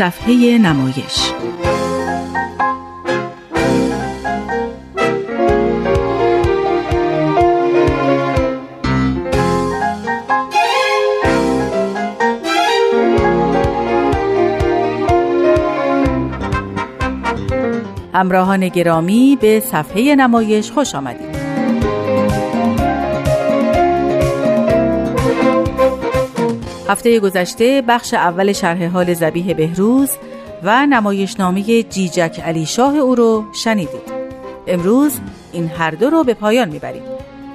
صفحه 0.00 0.58
نمایش. 0.58 1.32
همراهان 18.14 18.68
گرامی 18.68 19.38
به 19.40 19.60
صفحه 19.60 20.14
نمایش 20.14 20.70
خوش 20.70 20.94
آمدید. 20.94 21.29
هفته 26.90 27.20
گذشته 27.20 27.82
بخش 27.88 28.14
اول 28.14 28.52
شرح 28.52 28.86
حال 28.86 29.14
زبیه 29.14 29.54
بهروز 29.54 30.10
و 30.62 30.86
نمایشنامه 30.86 31.82
جیجک 31.82 32.40
علی 32.40 32.66
شاه 32.66 32.96
او 32.96 33.14
رو 33.14 33.44
شنیدید. 33.52 34.20
امروز 34.66 35.20
این 35.52 35.66
هر 35.68 35.90
دو 35.90 36.10
رو 36.10 36.24
به 36.24 36.34
پایان 36.34 36.68
می‌بریم. 36.68 37.02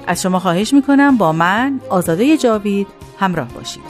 از 0.06 0.22
شما 0.22 0.38
خواهش 0.38 0.74
می‌کنم 0.74 1.16
با 1.16 1.32
من 1.32 1.80
آزاده 1.90 2.36
جاوید 2.36 2.86
همراه 3.18 3.48
باشید. 3.48 3.82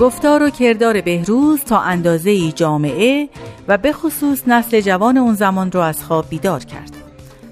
گفتار 0.00 0.42
و 0.42 0.50
کردار 0.50 1.00
بهروز 1.00 1.64
تا 1.64 1.78
اندازه 1.78 2.52
جامعه 2.52 3.28
و 3.68 3.78
به 3.78 3.92
خصوص 3.92 4.42
نسل 4.46 4.80
جوان 4.80 5.16
اون 5.16 5.34
زمان 5.34 5.72
رو 5.72 5.80
از 5.80 6.04
خواب 6.04 6.28
بیدار 6.28 6.64
کرد. 6.64 6.85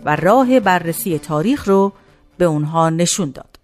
و 0.05 0.17
راه 0.17 0.61
بررسی 0.61 1.19
تاریخ 1.19 1.69
رو 1.69 1.93
به 2.39 2.45
اونها 2.45 2.91
نشون 2.91 3.31
داد. 3.31 3.59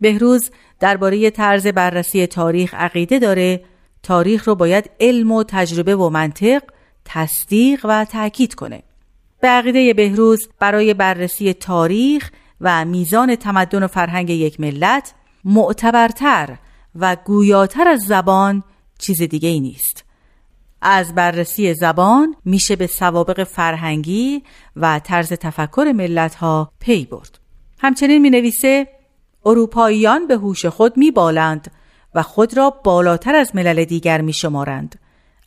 بهروز 0.00 0.50
درباره 0.80 1.30
طرز 1.30 1.66
بررسی 1.66 2.26
تاریخ 2.26 2.74
عقیده 2.74 3.18
داره 3.18 3.64
تاریخ 4.02 4.48
رو 4.48 4.54
باید 4.54 4.90
علم 5.00 5.32
و 5.32 5.44
تجربه 5.48 5.96
و 5.96 6.08
منطق 6.08 6.62
تصدیق 7.04 7.80
و 7.88 8.04
تأکید 8.04 8.54
کنه. 8.54 8.82
به 9.40 9.48
عقیده 9.48 9.94
بهروز 9.94 10.48
برای 10.58 10.94
بررسی 10.94 11.52
تاریخ 11.52 12.30
و 12.60 12.84
میزان 12.84 13.36
تمدن 13.36 13.82
و 13.82 13.86
فرهنگ 13.86 14.30
یک 14.30 14.60
ملت 14.60 15.14
معتبرتر 15.44 16.58
و 16.94 17.16
گویاتر 17.24 17.88
از 17.88 18.00
زبان 18.00 18.64
چیز 18.98 19.22
دیگه 19.22 19.48
ای 19.48 19.60
نیست. 19.60 20.04
از 20.82 21.14
بررسی 21.14 21.74
زبان 21.74 22.34
میشه 22.44 22.76
به 22.76 22.86
سوابق 22.86 23.44
فرهنگی 23.44 24.42
و 24.76 24.98
طرز 24.98 25.32
تفکر 25.32 25.92
ملت 25.96 26.34
ها 26.34 26.72
پی 26.80 27.04
برد. 27.04 27.38
همچنین 27.78 28.22
می 28.22 28.30
نویسه 28.30 28.88
اروپاییان 29.46 30.26
به 30.26 30.34
هوش 30.34 30.66
خود 30.66 30.96
می 30.96 31.10
بالند 31.10 31.70
و 32.14 32.22
خود 32.22 32.56
را 32.56 32.70
بالاتر 32.70 33.34
از 33.34 33.56
ملل 33.56 33.84
دیگر 33.84 34.20
می 34.20 34.32
شمارند. 34.32 34.98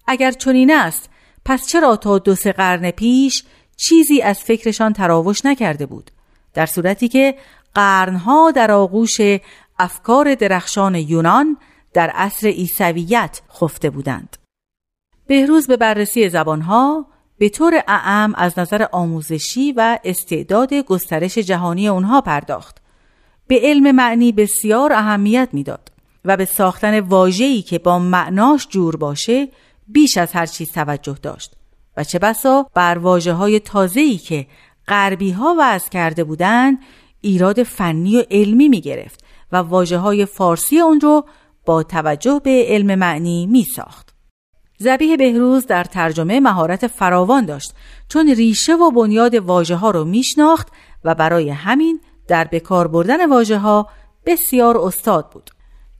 اگر 0.07 0.31
چنین 0.31 0.71
است 0.71 1.09
پس 1.45 1.67
چرا 1.67 1.95
تا 1.95 2.17
دو 2.17 2.35
سه 2.35 2.51
قرن 2.51 2.91
پیش 2.91 3.43
چیزی 3.77 4.21
از 4.21 4.39
فکرشان 4.39 4.93
تراوش 4.93 5.45
نکرده 5.45 5.85
بود 5.85 6.11
در 6.53 6.65
صورتی 6.65 7.07
که 7.07 7.35
قرنها 7.75 8.51
در 8.51 8.71
آغوش 8.71 9.17
افکار 9.79 10.35
درخشان 10.35 10.95
یونان 10.95 11.57
در 11.93 12.09
عصر 12.09 12.47
عیسویت 12.47 13.41
خفته 13.53 13.89
بودند. 13.89 14.37
بهروز 15.31 15.67
به 15.67 15.77
بررسی 15.77 16.29
زبانها 16.29 17.05
به 17.37 17.49
طور 17.49 17.83
اعم 17.87 18.33
از 18.35 18.59
نظر 18.59 18.85
آموزشی 18.91 19.71
و 19.71 19.99
استعداد 20.03 20.73
گسترش 20.73 21.37
جهانی 21.37 21.87
اونها 21.87 22.21
پرداخت. 22.21 22.77
به 23.47 23.59
علم 23.63 23.91
معنی 23.91 24.31
بسیار 24.31 24.93
اهمیت 24.93 25.49
می‌داد 25.51 25.91
و 26.25 26.37
به 26.37 26.45
ساختن 26.45 26.99
واژه‌ای 26.99 27.61
که 27.61 27.79
با 27.79 27.99
معناش 27.99 28.67
جور 28.67 28.95
باشه 28.95 29.47
بیش 29.87 30.17
از 30.17 30.31
هر 30.33 30.45
چیز 30.45 30.71
توجه 30.71 31.17
داشت 31.21 31.55
و 31.97 32.03
چه 32.03 32.19
بسا 32.19 32.69
بر 32.73 32.97
واجه 32.97 33.33
های 33.33 33.59
تازه‌ای 33.59 34.17
که 34.17 34.47
غربی 34.87 35.31
ها 35.31 35.55
وضع 35.59 35.89
کرده 35.89 36.23
بودند 36.23 36.79
ایراد 37.21 37.63
فنی 37.63 38.17
و 38.17 38.23
علمی 38.31 38.69
می 38.69 38.81
گرفت 38.81 39.23
و 39.51 39.57
واجه 39.57 39.97
های 39.97 40.25
فارسی 40.25 40.79
اون 40.79 41.01
رو 41.01 41.25
با 41.65 41.83
توجه 41.83 42.41
به 42.43 42.65
علم 42.67 42.95
معنی 42.95 43.45
می 43.45 43.63
ساخت. 43.63 44.10
زبیه 44.81 45.17
بهروز 45.17 45.65
در 45.65 45.83
ترجمه 45.83 46.39
مهارت 46.39 46.87
فراوان 46.87 47.45
داشت 47.45 47.73
چون 48.07 48.29
ریشه 48.29 48.75
و 48.75 48.91
بنیاد 48.91 49.35
واجه 49.35 49.75
ها 49.75 49.91
رو 49.91 50.05
میشناخت 50.05 50.67
و 51.03 51.15
برای 51.15 51.49
همین 51.49 52.01
در 52.27 52.43
بکار 52.43 52.87
بردن 52.87 53.29
واجه 53.29 53.57
ها 53.57 53.89
بسیار 54.25 54.77
استاد 54.77 55.29
بود. 55.29 55.49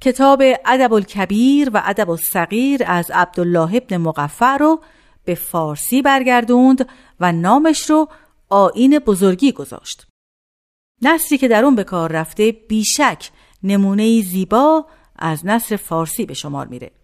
کتاب 0.02 0.44
ادب 0.66 0.94
الکبیر 0.94 1.70
و 1.74 1.82
ادب 1.86 2.10
الصغیر 2.10 2.82
از 2.86 3.12
عبدالله 3.12 3.76
ابن 3.76 3.98
مقفع 3.98 4.58
رو 4.58 4.82
به 5.26 5.36
فارسی 5.36 6.02
برگردوند 6.02 6.90
و 7.20 7.32
نامش 7.32 7.90
رو 7.90 8.08
آین 8.50 9.00
بزرگی 9.00 9.52
گذاشت. 9.52 10.08
نصری 11.02 11.38
که 11.38 11.48
در 11.48 11.66
اون 11.66 11.76
به 11.76 11.84
کار 11.84 12.12
رفته 12.12 12.52
بیشک 12.52 13.30
نمونه 13.64 14.22
زیبا 14.22 14.86
از 15.16 15.46
نصر 15.46 15.76
فارسی 15.76 16.26
به 16.26 16.34
شمار 16.34 16.68
میره. 16.68 17.01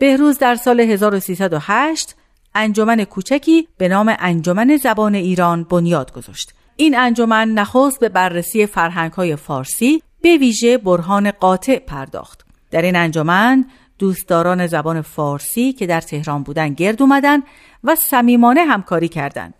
بهروز 0.00 0.38
در 0.38 0.54
سال 0.54 0.80
1308 0.80 2.16
انجمن 2.54 3.04
کوچکی 3.04 3.68
به 3.78 3.88
نام 3.88 4.16
انجمن 4.18 4.76
زبان 4.76 5.14
ایران 5.14 5.64
بنیاد 5.64 6.12
گذاشت. 6.12 6.52
این 6.76 6.98
انجمن 6.98 7.48
نخست 7.48 8.00
به 8.00 8.08
بررسی 8.08 8.66
فرهنگ‌های 8.66 9.36
فارسی 9.36 10.02
به 10.22 10.36
ویژه 10.36 10.78
برهان 10.78 11.30
قاطع 11.30 11.78
پرداخت. 11.78 12.44
در 12.70 12.82
این 12.82 12.96
انجمن 12.96 13.64
دوستداران 13.98 14.66
زبان 14.66 15.02
فارسی 15.02 15.72
که 15.72 15.86
در 15.86 16.00
تهران 16.00 16.42
بودن 16.42 16.74
گرد 16.74 17.02
اومدن 17.02 17.42
و 17.84 17.94
صمیمانه 17.94 18.64
همکاری 18.64 19.08
کردند. 19.08 19.54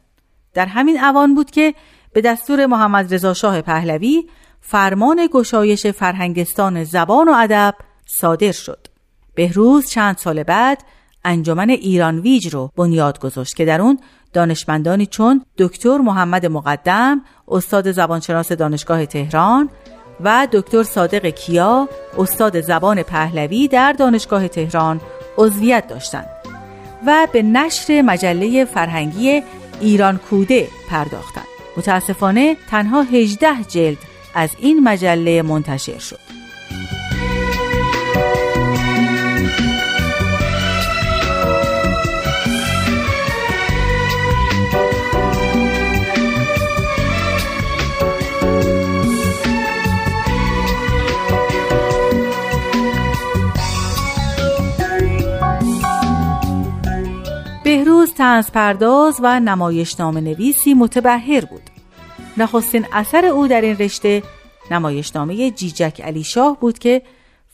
در 0.55 0.67
همین 0.67 1.05
اوان 1.05 1.35
بود 1.35 1.51
که 1.51 1.75
به 2.13 2.21
دستور 2.21 2.67
محمد 2.67 3.15
رضا 3.15 3.35
شاه 3.35 3.63
پهلوی 3.63 4.29
فرمان 4.61 5.29
گشایش 5.33 5.87
فرهنگستان 5.87 6.85
زبان 6.85 7.29
و 7.29 7.33
ادب 7.33 7.75
صادر 8.07 8.53
شد. 8.53 8.90
بهروز 9.41 9.91
چند 9.91 10.17
سال 10.17 10.43
بعد 10.43 10.83
انجمن 11.25 11.71
ایران 11.71 12.19
ویج 12.19 12.55
رو 12.55 12.71
بنیاد 12.77 13.19
گذاشت 13.19 13.57
که 13.57 13.65
در 13.65 13.81
اون 13.81 13.99
دانشمندانی 14.33 15.07
چون 15.07 15.45
دکتر 15.59 15.99
محمد 15.99 16.47
مقدم 16.47 17.21
استاد 17.49 17.93
زبانشناس 17.93 18.53
دانشگاه 18.53 19.07
تهران 19.07 19.71
و 20.21 20.49
دکتر 20.53 20.83
صادق 20.83 21.27
کیا 21.27 21.89
استاد 22.19 22.61
زبان 22.61 23.03
پهلوی 23.03 23.69
در 23.69 23.93
دانشگاه 23.93 24.49
تهران 24.49 25.01
عضویت 25.39 25.89
داشتند 25.89 26.29
و 27.07 27.27
به 27.33 27.43
نشر 27.43 28.03
مجله 28.03 28.65
فرهنگی 28.65 29.43
ایران 29.81 30.19
کوده 30.19 30.69
پرداختند. 30.91 31.47
متاسفانه 31.77 32.57
تنها 32.71 33.03
18 33.03 33.65
جلد 33.69 33.99
از 34.35 34.51
این 34.59 34.81
مجله 34.83 35.43
منتشر 35.43 35.99
شد. 35.99 36.41
بهروز 58.31 58.47
تنز 58.47 58.51
پرداز 58.51 59.21
و 59.23 59.41
نمایشنامه 59.41 60.21
نویسی 60.21 60.75
متبهر 60.75 61.45
بود 61.45 61.63
نخستین 62.37 62.87
اثر 62.93 63.27
او 63.27 63.49
در 63.49 63.61
این 63.61 63.79
رشته 63.79 64.23
نمایشنامه 64.71 65.51
جیجک 65.51 66.01
علی 66.01 66.25
شاه 66.25 66.61
بود 66.61 66.79
که 66.79 67.03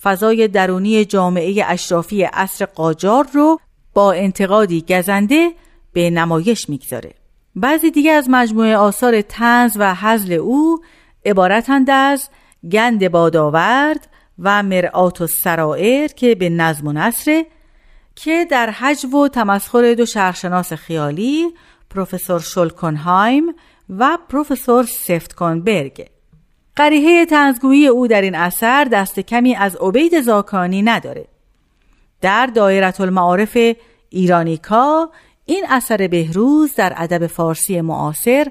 فضای 0.03 0.49
درونی 0.49 1.05
جامعه 1.05 1.65
اشرافی 1.67 2.23
عصر 2.23 2.67
قاجار 2.67 3.27
رو 3.35 3.59
با 3.95 4.13
انتقادی 4.13 4.85
گزنده 4.89 5.51
به 5.93 6.11
نمایش 6.11 6.69
می‌گذاره. 6.69 7.15
بعضی 7.55 7.91
دیگه 7.91 8.11
از 8.11 8.27
مجموعه 8.31 8.77
آثار 8.77 9.21
تنز 9.21 9.77
و 9.79 9.95
حزل 9.95 10.33
او 10.33 10.79
عبارتند 11.25 11.91
از 11.91 12.29
گند 12.73 13.09
باداورد 13.09 14.09
و 14.39 14.63
مرآت 14.63 15.21
و 15.21 15.27
سرائر 15.27 16.09
که 16.09 16.35
به 16.35 16.49
نظم 16.49 16.87
و 16.87 16.93
نصره 16.93 17.47
که 18.17 18.47
در 18.51 18.71
حجو 18.71 19.09
و 19.09 19.29
تمسخر 19.29 19.95
دو 19.95 20.07
شهرشناس 20.07 20.73
خیالی 20.73 21.47
پروفسور 21.91 22.41
شولکنهایم 22.41 23.55
و 23.91 24.19
پروفسور 24.29 24.85
سفتکانبرگ 24.85 26.07
قریحه 26.77 27.27
تنزگویی 27.27 27.87
او 27.87 28.07
در 28.09 28.23
این 28.23 28.35
اثر 28.35 28.85
دست 28.85 29.21
کمی 29.21 29.55
از 29.55 29.77
عبید 29.77 30.21
زاکانی 30.21 30.83
نداره 30.83 31.27
در 32.21 32.47
دایرت 32.47 33.01
المعارف 33.01 33.59
ایرانیکا 34.09 35.11
این 35.45 35.65
اثر 35.69 36.07
بهروز 36.07 36.75
در 36.75 36.93
ادب 36.97 37.27
فارسی 37.27 37.81
معاصر 37.81 38.47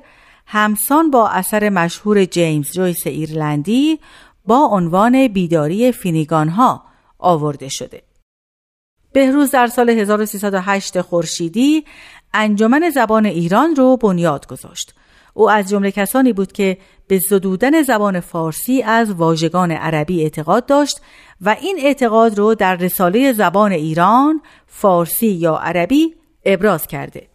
همسان 0.48 1.12
با 1.12 1.30
اثر 1.30 1.70
مشهور 1.70 2.26
جیمز 2.26 2.72
جویس 2.72 3.08
ایرلندی 3.08 4.00
با 4.46 4.58
عنوان 4.58 5.28
بیداری 5.28 5.92
فینیگان 5.92 6.50
ها 6.50 6.84
آورده 7.20 7.70
شده. 7.70 8.02
بهروز 9.16 9.52
در 9.52 9.68
سال 9.68 9.90
1308 9.90 11.02
خورشیدی 11.02 11.86
انجمن 12.34 12.90
زبان 12.90 13.26
ایران 13.26 13.76
رو 13.76 13.98
بنیاد 13.98 14.48
گذاشت. 14.48 14.94
او 15.34 15.50
از 15.50 15.70
جمله 15.70 15.92
کسانی 15.92 16.34
بود 16.34 16.52
که 16.52 16.78
به 17.08 17.18
زدودن 17.30 17.82
زبان 17.82 18.20
فارسی 18.20 18.82
از 18.82 19.12
واژگان 19.12 19.72
عربی 19.72 20.22
اعتقاد 20.24 20.66
داشت 20.66 21.02
و 21.42 21.56
این 21.62 21.78
اعتقاد 21.80 22.38
رو 22.38 22.56
در 22.56 22.76
رساله 22.76 23.34
زبان 23.34 23.72
ایران 23.72 24.42
فارسی 24.68 25.28
یا 25.28 25.56
عربی 25.56 26.16
ابراز 26.46 26.88
کرده. 26.88 27.28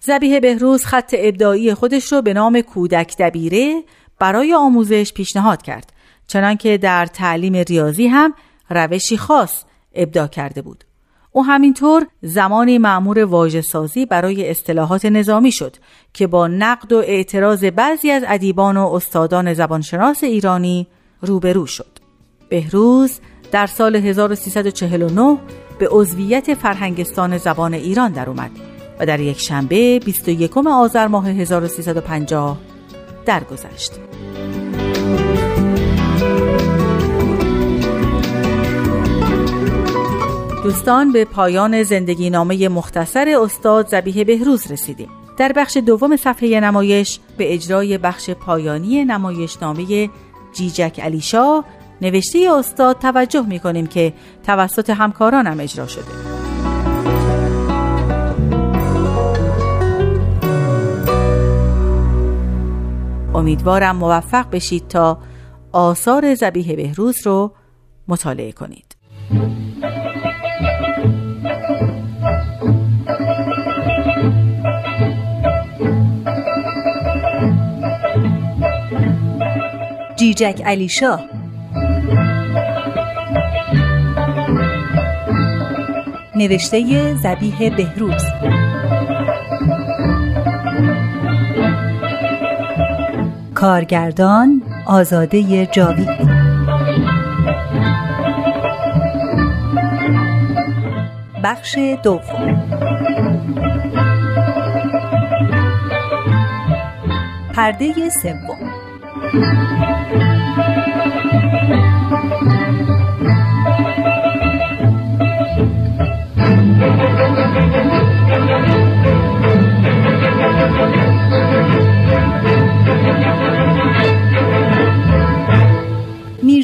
زبیه 0.00 0.40
بهروز 0.40 0.84
خط 0.84 1.14
ابداعی 1.18 1.74
خودش 1.74 2.12
رو 2.12 2.22
به 2.22 2.34
نام 2.34 2.60
کودک 2.60 3.16
دبیره 3.18 3.82
برای 4.18 4.54
آموزش 4.54 5.12
پیشنهاد 5.12 5.62
کرد 5.62 5.92
چنانکه 6.26 6.78
در 6.78 7.06
تعلیم 7.06 7.54
ریاضی 7.54 8.06
هم 8.06 8.34
روشی 8.70 9.16
خاص 9.16 9.64
ابدا 9.94 10.26
کرده 10.26 10.62
بود. 10.62 10.84
او 11.32 11.44
همینطور 11.44 12.06
زمانی 12.22 12.78
معمور 12.78 13.24
واژه 13.24 13.60
سازی 13.60 14.06
برای 14.06 14.50
اصطلاحات 14.50 15.04
نظامی 15.04 15.52
شد 15.52 15.76
که 16.12 16.26
با 16.26 16.48
نقد 16.48 16.92
و 16.92 16.96
اعتراض 16.96 17.64
بعضی 17.64 18.10
از 18.10 18.22
ادیبان 18.26 18.76
و 18.76 18.86
استادان 18.86 19.54
زبانشناس 19.54 20.24
ایرانی 20.24 20.86
روبرو 21.22 21.66
شد. 21.66 21.98
بهروز 22.48 23.20
در 23.52 23.66
سال 23.66 23.96
1349 23.96 25.38
به 25.78 25.88
عضویت 25.90 26.54
فرهنگستان 26.54 27.38
زبان 27.38 27.74
ایران 27.74 28.12
در 28.12 28.28
اومد 28.28 28.50
و 29.00 29.06
در 29.06 29.20
یک 29.20 29.40
شنبه 29.40 29.98
21 29.98 30.56
آذر 30.56 31.06
ماه 31.06 31.28
1350 31.28 32.58
درگذشت. 33.26 33.92
دوستان 40.62 41.12
به 41.12 41.24
پایان 41.24 41.82
زندگی 41.82 42.30
نامه 42.30 42.68
مختصر 42.68 43.36
استاد 43.42 43.88
زبیه 43.88 44.24
بهروز 44.24 44.72
رسیدیم. 44.72 45.08
در 45.36 45.52
بخش 45.56 45.76
دوم 45.76 46.16
صفحه 46.16 46.60
نمایش 46.60 47.20
به 47.36 47.54
اجرای 47.54 47.98
بخش 47.98 48.30
پایانی 48.30 49.04
نمایش 49.04 49.56
نامه 49.62 50.10
جیجک 50.52 51.00
علیشا 51.00 51.64
نوشته 52.02 52.48
استاد 52.58 52.98
توجه 52.98 53.46
می 53.46 53.58
کنیم 53.58 53.86
که 53.86 54.12
توسط 54.46 54.90
همکارانم 54.90 55.60
اجرا 55.60 55.86
شده. 55.86 56.38
امیدوارم 63.34 63.96
موفق 63.96 64.50
بشید 64.50 64.88
تا 64.88 65.18
آثار 65.72 66.34
زبیه 66.34 66.76
بهروز 66.76 67.26
رو 67.26 67.52
مطالعه 68.08 68.52
کنید. 68.52 68.96
جیجک 80.28 80.62
علیشا 80.66 81.20
نوشته 86.36 87.14
زبیه 87.14 87.70
بهروز. 87.70 88.22
کارگردان 93.54 94.62
آزاده 94.86 95.66
جاوید. 95.66 96.08
بخش 101.44 101.78
دوم. 102.02 102.68
پرده 107.54 108.10
سوم. 108.22 108.47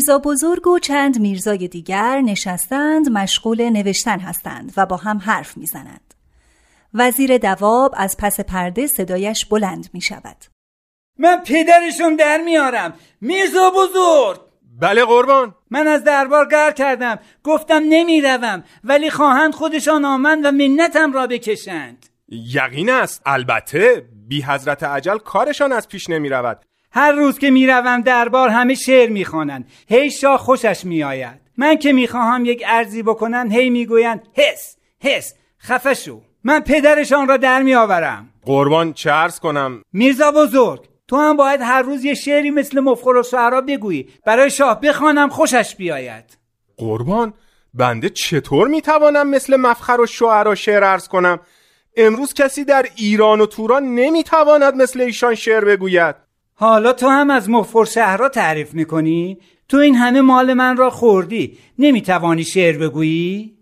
میرزا 0.05 0.19
بزرگ 0.19 0.67
و 0.67 0.79
چند 0.79 1.21
میرزای 1.21 1.69
دیگر 1.69 2.21
نشستند 2.21 3.09
مشغول 3.09 3.71
نوشتن 3.71 4.19
هستند 4.21 4.73
و 4.77 4.87
با 4.87 4.97
هم 4.97 5.19
حرف 5.19 5.57
می‌زنند. 5.57 6.15
وزیر 6.95 7.39
دواب 7.39 7.95
از 7.97 8.17
پس 8.19 8.41
پرده 8.41 8.87
صدایش 8.87 9.45
بلند 9.47 9.89
می 9.93 10.01
شود. 10.01 10.54
من 11.19 11.37
پدرشون 11.37 12.17
در 12.17 12.39
میارم. 12.39 12.95
میرزا 13.21 13.71
بزرگ. 13.71 14.41
بله 14.81 15.05
قربان. 15.05 15.55
من 15.71 15.87
از 15.87 16.05
دربار 16.05 16.49
گر 16.49 16.71
کردم. 16.71 17.19
گفتم 17.43 17.83
نمی‌روم 17.89 18.65
ولی 18.85 19.11
خواهند 19.11 19.55
خودشان 19.55 20.05
آمند 20.05 20.45
و 20.45 20.53
منتم 20.53 21.13
را 21.13 21.27
بکشند. 21.27 22.07
یقین 22.29 22.91
است. 22.91 23.23
البته 23.27 24.05
بی 24.29 24.43
حضرت 24.43 24.83
عجل 24.83 25.19
کارشان 25.19 25.73
از 25.73 25.89
پیش 25.89 26.11
نمی 26.11 26.29
رود 26.29 26.65
هر 26.93 27.13
روز 27.13 27.39
که 27.39 27.51
می‌روم 27.51 28.01
دربار 28.01 28.49
همه 28.49 28.75
شعر 28.75 29.09
می‌خوانند. 29.09 29.71
هی 29.89 30.11
شاه 30.11 30.39
خوشش 30.39 30.85
میآید. 30.85 31.41
من 31.57 31.77
که 31.77 31.93
می‌خواهم 31.93 32.45
یک 32.45 32.63
ارزی 32.67 33.03
بکنن 33.03 33.51
هی 33.51 33.71
می‌گویند 33.71 34.29
حس 34.33 34.77
حس 35.03 35.35
خفه 35.63 35.95
شو. 35.95 36.21
من 36.45 36.61
پدرشان 36.61 37.29
را 37.29 37.37
در 37.37 37.63
میآورم. 37.63 38.31
قربان 38.45 38.93
چه 38.93 39.11
عرض 39.11 39.41
کنم؟ 39.41 39.83
میرزا 39.93 40.31
بزرگ. 40.31 40.94
تو 41.09 41.17
هم 41.17 41.37
باید 41.37 41.61
هر 41.61 41.83
روز 41.83 42.05
یه 42.05 42.15
شعری 42.15 42.51
مثل 42.51 42.81
مفخر 42.81 43.23
و 43.53 43.63
بگویی. 43.63 44.09
برای 44.27 44.51
شاه 44.51 44.81
بخوانم 44.81 45.29
خوشش 45.29 45.77
بیاید. 45.77 46.39
قربان 46.77 47.35
بنده 47.75 48.09
چطور 48.09 48.69
می‌توانم 48.69 49.31
مثل 49.31 49.57
مفخر 49.57 50.01
و 50.01 50.07
شعرا 50.07 50.55
شعر 50.55 50.85
عرض 50.85 51.09
کنم؟ 51.09 51.41
امروز 51.97 52.35
کسی 52.35 52.65
در 52.65 52.87
ایران 52.97 53.41
و 53.41 53.47
توران 53.47 53.95
نمی‌تواند 53.95 54.75
مثل 54.75 55.01
ایشان 55.01 55.35
شعر 55.35 55.65
بگوید. 55.65 56.15
حالا 56.55 56.93
تو 56.93 57.09
هم 57.09 57.31
از 57.31 57.51
مفخر 57.51 57.85
شهرها 57.85 58.29
تعریف 58.29 58.75
می‌کنی؟ 58.75 59.39
تو 59.69 59.77
این 59.77 59.95
همه 59.95 60.21
مال 60.21 60.55
من 60.55 60.77
را 60.77 60.91
خوردی. 60.91 61.59
نمی‌توانی 61.79 62.45
شعر 62.45 62.79
بگویی؟ 62.79 63.55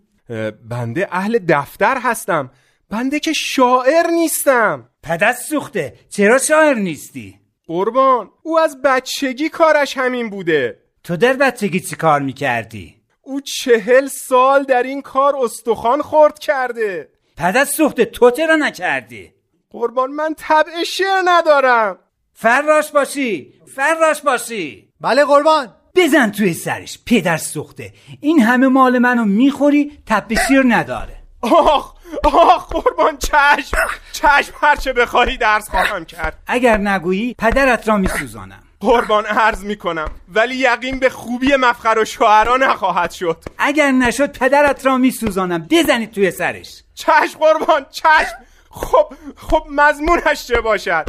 بنده 0.69 1.07
اهل 1.11 1.39
دفتر 1.49 1.97
هستم. 1.97 2.51
بنده 2.89 3.19
که 3.19 3.33
شاعر 3.33 4.07
نیستم. 4.07 4.89
پدست 5.03 5.49
سوخته. 5.49 5.93
چرا 6.09 6.37
شاعر 6.37 6.73
نیستی؟ 6.73 7.39
قربان. 7.67 8.29
او 8.43 8.59
از 8.59 8.81
بچگی 8.81 9.49
کارش 9.49 9.97
همین 9.97 10.29
بوده. 10.29 10.79
تو 11.03 11.17
در 11.17 11.33
بچگی 11.33 11.79
چی 11.79 11.95
کار 11.95 12.21
می‌کردی؟ 12.21 12.95
او 13.21 13.41
چهل 13.41 14.07
سال 14.07 14.63
در 14.63 14.83
این 14.83 15.01
کار 15.01 15.35
استخوان 15.43 16.01
خورد 16.01 16.39
کرده. 16.39 17.09
پدست 17.37 17.75
سوخته. 17.75 18.05
تو 18.05 18.31
چرا 18.31 18.55
نکردی؟ 18.55 19.33
قربان 19.69 20.11
من 20.11 20.33
طبع 20.37 20.83
شعر 20.83 21.21
ندارم. 21.25 21.97
فراش 22.33 22.91
باشی. 22.91 23.53
فراش 23.75 24.21
باشی. 24.21 24.89
بله 25.01 25.25
قربان. 25.25 25.75
بزن 25.95 26.31
توی 26.31 26.53
سرش. 26.53 26.99
پدر 27.05 27.37
سوخته. 27.37 27.93
این 28.21 28.39
همه 28.41 28.67
مال 28.67 28.97
منو 28.99 29.25
می‌خوری. 29.25 29.91
تب 30.05 30.33
شیر 30.47 30.63
نداره. 30.67 31.15
آخ! 31.41 31.93
آخ 32.23 32.73
قربان 32.73 33.17
چشم. 33.17 33.77
چشم 34.11 34.53
هرچه 34.61 34.93
بخواهی 34.93 35.37
درس 35.37 35.69
خواهم 35.69 36.05
کرد. 36.05 36.39
اگر 36.47 36.77
نگویی 36.77 37.35
پدرت 37.39 37.87
را 37.87 37.97
میسوزانم. 37.97 38.63
قربان 38.79 39.25
عرض 39.25 39.63
می‌کنم. 39.63 40.07
ولی 40.29 40.55
یقین 40.55 40.99
به 40.99 41.09
خوبی 41.09 41.55
مفخر 41.55 41.97
و 41.99 42.05
شعرا 42.05 42.57
نخواهد 42.57 43.11
شد. 43.11 43.43
اگر 43.57 43.91
نشد 43.91 44.37
پدرت 44.37 44.85
را 44.85 44.97
میسوزانم. 44.97 45.67
بزنید 45.69 46.11
توی 46.11 46.31
سرش. 46.31 46.83
چشم 46.93 47.39
قربان 47.39 47.85
چشم. 47.91 48.35
خب 48.69 49.13
خب 49.37 49.63
مضمونش 49.71 50.47
چه 50.47 50.61
باشد؟ 50.61 51.05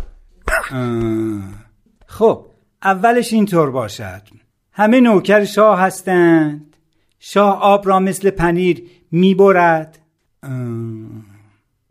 خب 2.06 2.46
اولش 2.82 3.32
اینطور 3.32 3.70
باشد. 3.70 4.22
همه 4.72 5.00
نوکر 5.00 5.44
شاه 5.44 5.80
هستند. 5.80 6.76
شاه 7.18 7.60
آب 7.60 7.88
را 7.88 7.98
مثل 8.00 8.30
پنیر 8.30 8.90
می‌برد. 9.10 9.98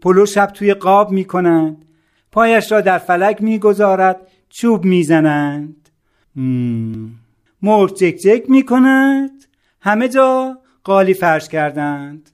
پلو 0.01 0.25
شب 0.25 0.45
توی 0.45 0.73
قاب 0.73 1.11
می‌کنند. 1.11 1.85
پایش 2.31 2.71
را 2.71 2.81
در 2.81 2.97
فلک 2.97 3.41
می‌گذارد. 3.41 4.27
چوب 4.49 4.85
می‌زنند. 4.85 5.89
مرغ 7.61 7.93
جک 7.93 8.15
جک 8.15 8.43
می‌کند. 8.47 9.45
همه 9.81 10.09
جا 10.09 10.57
قالی 10.83 11.13
فرش 11.13 11.49
کردند. 11.49 12.29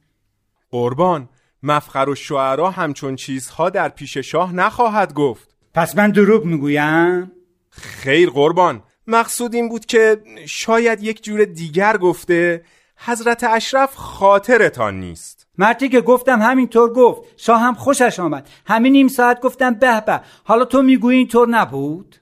قربان 0.71 1.29
مفخر 1.63 2.09
و 2.09 2.15
شعرا 2.15 2.71
همچون 2.71 3.15
چیزها 3.15 3.69
در 3.69 3.89
پیش 3.89 4.17
شاه 4.17 4.55
نخواهد 4.55 5.13
گفت. 5.13 5.55
پس 5.73 5.97
من 5.97 6.11
دروغ 6.11 6.45
می‌گویم؟ 6.45 7.31
خیر 7.69 8.29
قربان 8.29 8.83
مقصود 9.07 9.55
این 9.55 9.69
بود 9.69 9.85
که 9.85 10.21
شاید 10.45 11.03
یک 11.03 11.23
جور 11.23 11.45
دیگر 11.45 11.97
گفته 11.97 12.63
حضرت 12.97 13.43
اشرف 13.43 13.95
خاطرتان 13.95 14.99
نیست. 14.99 15.38
مرتی 15.59 15.89
که 15.89 16.01
گفتم 16.01 16.41
همینطور 16.41 16.93
گفت 16.93 17.21
شاه 17.37 17.61
هم 17.61 17.73
خوشش 17.73 18.19
آمد. 18.19 18.49
همین 18.65 18.91
نیم 18.93 19.07
ساعت 19.07 19.41
گفتم 19.41 19.73
به 19.73 20.01
به 20.01 20.21
حالا 20.43 20.65
تو 20.65 20.81
می‌گویی 20.81 21.17
اینطور 21.17 21.49
نبود؟ 21.49 22.15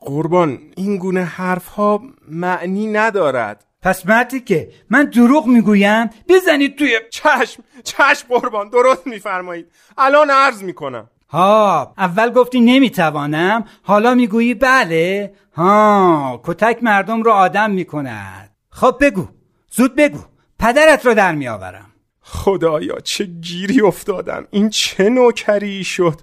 قربان 0.00 0.58
این 0.76 0.96
گونه 0.96 1.24
حرف 1.24 1.66
ها 1.68 2.02
معنی 2.28 2.86
ندارد. 2.86 3.64
پس 3.82 4.06
مرتی 4.06 4.40
که 4.40 4.70
من 4.90 5.04
دروغ 5.04 5.46
می‌گویم 5.46 6.10
بزنید 6.28 6.78
توی 6.78 7.00
چشم 7.10 7.62
چشم 7.84 8.28
قربان 8.28 8.68
درست 8.68 9.06
میفرمایید. 9.06 9.66
الان 9.98 10.30
عرض 10.30 10.62
می‌کنم. 10.62 11.10
ها 11.28 11.94
اول 11.98 12.30
گفتی 12.30 12.60
نمی‌توانم 12.60 13.64
حالا 13.82 14.14
می‌گویی 14.14 14.54
بله. 14.54 15.34
ها 15.54 16.40
کتک 16.44 16.78
مردم 16.82 17.22
رو 17.22 17.30
آدم 17.30 17.70
می‌کند. 17.70 18.50
خب 18.70 18.96
بگو 19.00 19.28
زود 19.70 19.96
بگو 19.96 20.20
پدرت 20.58 21.06
رو 21.06 21.14
در 21.14 21.34
میآورم. 21.34 21.86
خدایا 22.22 23.00
چه 23.00 23.24
گیری 23.24 23.80
افتادم. 23.80 24.46
این 24.50 24.70
چه 24.70 25.08
نوکری 25.08 25.84
شد. 25.84 26.20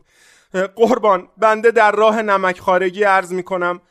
قربان 0.76 1.28
بنده 1.38 1.72
در 1.72 1.92
راه 1.92 2.22
نمک 2.22 2.60
خارگی 2.60 3.04
عرض 3.04 3.34
می‌کنم. 3.34 3.82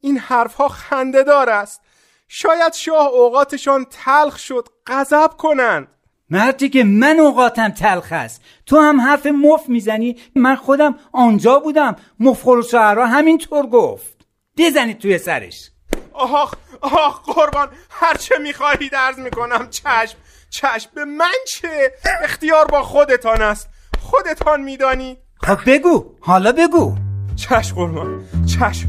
این 0.00 0.18
حرفها 0.18 0.68
خنده 0.68 1.22
دار 1.22 1.50
است. 1.50 1.80
شاید 2.28 2.72
شاه 2.72 3.06
اوقاتشان 3.06 3.86
تلخ 3.90 4.38
شد. 4.38 4.68
غضب 4.86 5.30
کنند. 5.38 5.88
مردی 6.30 6.68
که 6.68 6.84
من 6.84 7.20
اوقاتم 7.20 7.68
تلخ 7.68 8.08
است. 8.10 8.42
تو 8.66 8.80
هم 8.80 9.00
حرف 9.00 9.26
مف 9.26 9.68
می‌زنی. 9.68 10.16
من 10.34 10.56
خودم 10.56 10.98
آنجا 11.12 11.58
بودم. 11.58 11.96
مفخور 12.20 12.58
و 12.58 12.62
شعرها 12.62 13.06
همینطور 13.06 13.66
گفت. 13.66 14.16
بزنید 14.56 14.98
توی 14.98 15.18
سرش. 15.18 15.70
آخ 16.12 16.54
آخ 16.80 17.22
قربان. 17.22 17.68
هرچه 17.90 18.38
می‌خواهید 18.38 18.94
عرض 18.94 19.18
می‌کنم 19.18 19.68
چشم. 19.70 20.18
چشم 20.52 20.90
به 20.94 21.04
من 21.04 21.32
چه؟ 21.48 21.92
اختیار 22.24 22.64
با 22.64 22.82
خودتان 22.82 23.42
است. 23.42 23.68
خودتان 24.00 24.60
میدانی؟ 24.60 25.18
خب 25.42 25.58
بگو 25.66 26.04
حالا 26.20 26.52
بگو. 26.52 26.94
چشم 27.36 27.74
قربان 27.76 28.24
چشم. 28.46 28.88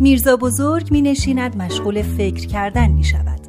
میرزا 0.00 0.36
بزرگ 0.36 0.90
می 0.90 1.02
نشیند 1.02 1.56
مشغول 1.56 2.02
فکر 2.02 2.46
کردن 2.46 2.90
می 2.90 3.04
شود 3.04 3.40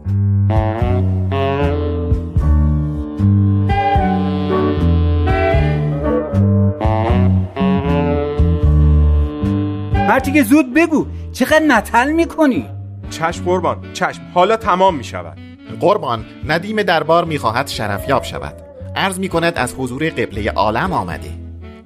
مرتی 9.94 10.32
که 10.32 10.44
زود 10.44 10.74
بگو 10.74 11.08
چقدر 11.34 11.66
نتل 11.68 12.12
می‌کنی؟ 12.12 12.70
چشم 13.10 13.44
قربان 13.44 13.94
چشم. 13.94 14.22
حالا 14.34 14.58
تمام 14.58 14.96
می 14.96 15.04
شود 15.04 15.47
قربان 15.80 16.26
ندیم 16.48 16.84
دربار 16.84 17.26
می‌خواهد 17.26 17.68
شرفیاب 17.68 18.24
شود. 18.24 18.54
عرض 18.96 19.20
می 19.20 19.30
کند 19.30 19.58
از 19.58 19.76
حضور 19.78 20.10
قبله 20.10 20.52
عالم 20.52 20.94
آمده. 20.94 21.32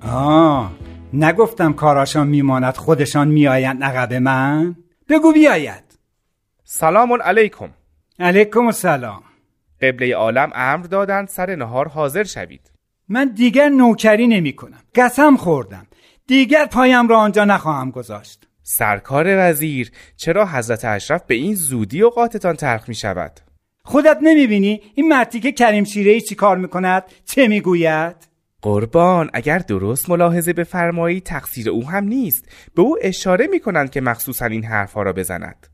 آه 0.07 0.71
نگفتم 1.13 1.73
کاراشان 1.73 2.27
میماند 2.27 2.77
خودشان 2.77 3.27
میآیند 3.27 3.83
عقب 3.83 4.13
من. 4.13 4.75
بگو 5.09 5.33
بیاید. 5.33 5.83
سلام 6.63 7.21
علیکم. 7.21 7.69
علیکم 8.19 8.65
السلام. 8.65 9.23
قبله 9.81 10.15
عالم 10.15 10.51
امر 10.55 10.85
دادند 10.85 11.27
سر 11.27 11.55
نهار 11.55 11.87
حاضر 11.87 12.23
شوید. 12.23 12.71
من 13.09 13.31
دیگر 13.35 13.69
نوکری 13.69 14.27
نمی 14.27 14.53
کنم 14.53 14.81
قسم 14.95 15.37
خوردم. 15.37 15.87
دیگر 16.27 16.65
پایم 16.65 17.07
را 17.07 17.19
آنجا 17.19 17.45
نخواهم 17.45 17.91
گذاشت. 17.91 18.47
سرکار 18.63 19.25
وزیر 19.49 19.91
چرا 20.17 20.45
حضرت 20.45 20.85
اشرف 20.85 21.23
به 21.27 21.35
این 21.35 21.55
زودی 21.55 22.01
اوقاتتان 22.01 22.55
تلخ 22.55 22.89
می 22.89 22.95
شود 22.95 23.31
خودت 23.83 24.17
نمی 24.21 24.47
بینی 24.47 24.81
این 24.95 25.07
مرتی 25.07 25.39
که 25.39 25.51
کریم 25.51 25.83
شیره 25.83 26.21
چی 26.21 26.35
کار 26.35 26.57
می 26.57 26.67
کند 26.67 27.03
چه 27.25 27.47
می 27.47 27.61
گوید 27.61 28.31
قربان 28.61 29.29
اگر 29.33 29.57
درست 29.57 30.09
ملاحظه 30.09 30.53
بفرمایی 30.53 31.21
تقصیر 31.21 31.69
او 31.69 31.89
هم 31.89 32.03
نیست. 32.03 32.45
به 32.75 32.81
او 32.81 32.97
اشاره 33.01 33.47
می 33.47 33.59
کنند 33.59 33.91
که 33.91 34.01
مخصوصا 34.01 34.45
این 34.45 34.65
حرفها 34.65 35.01
را 35.01 35.13
بزند. 35.13 35.67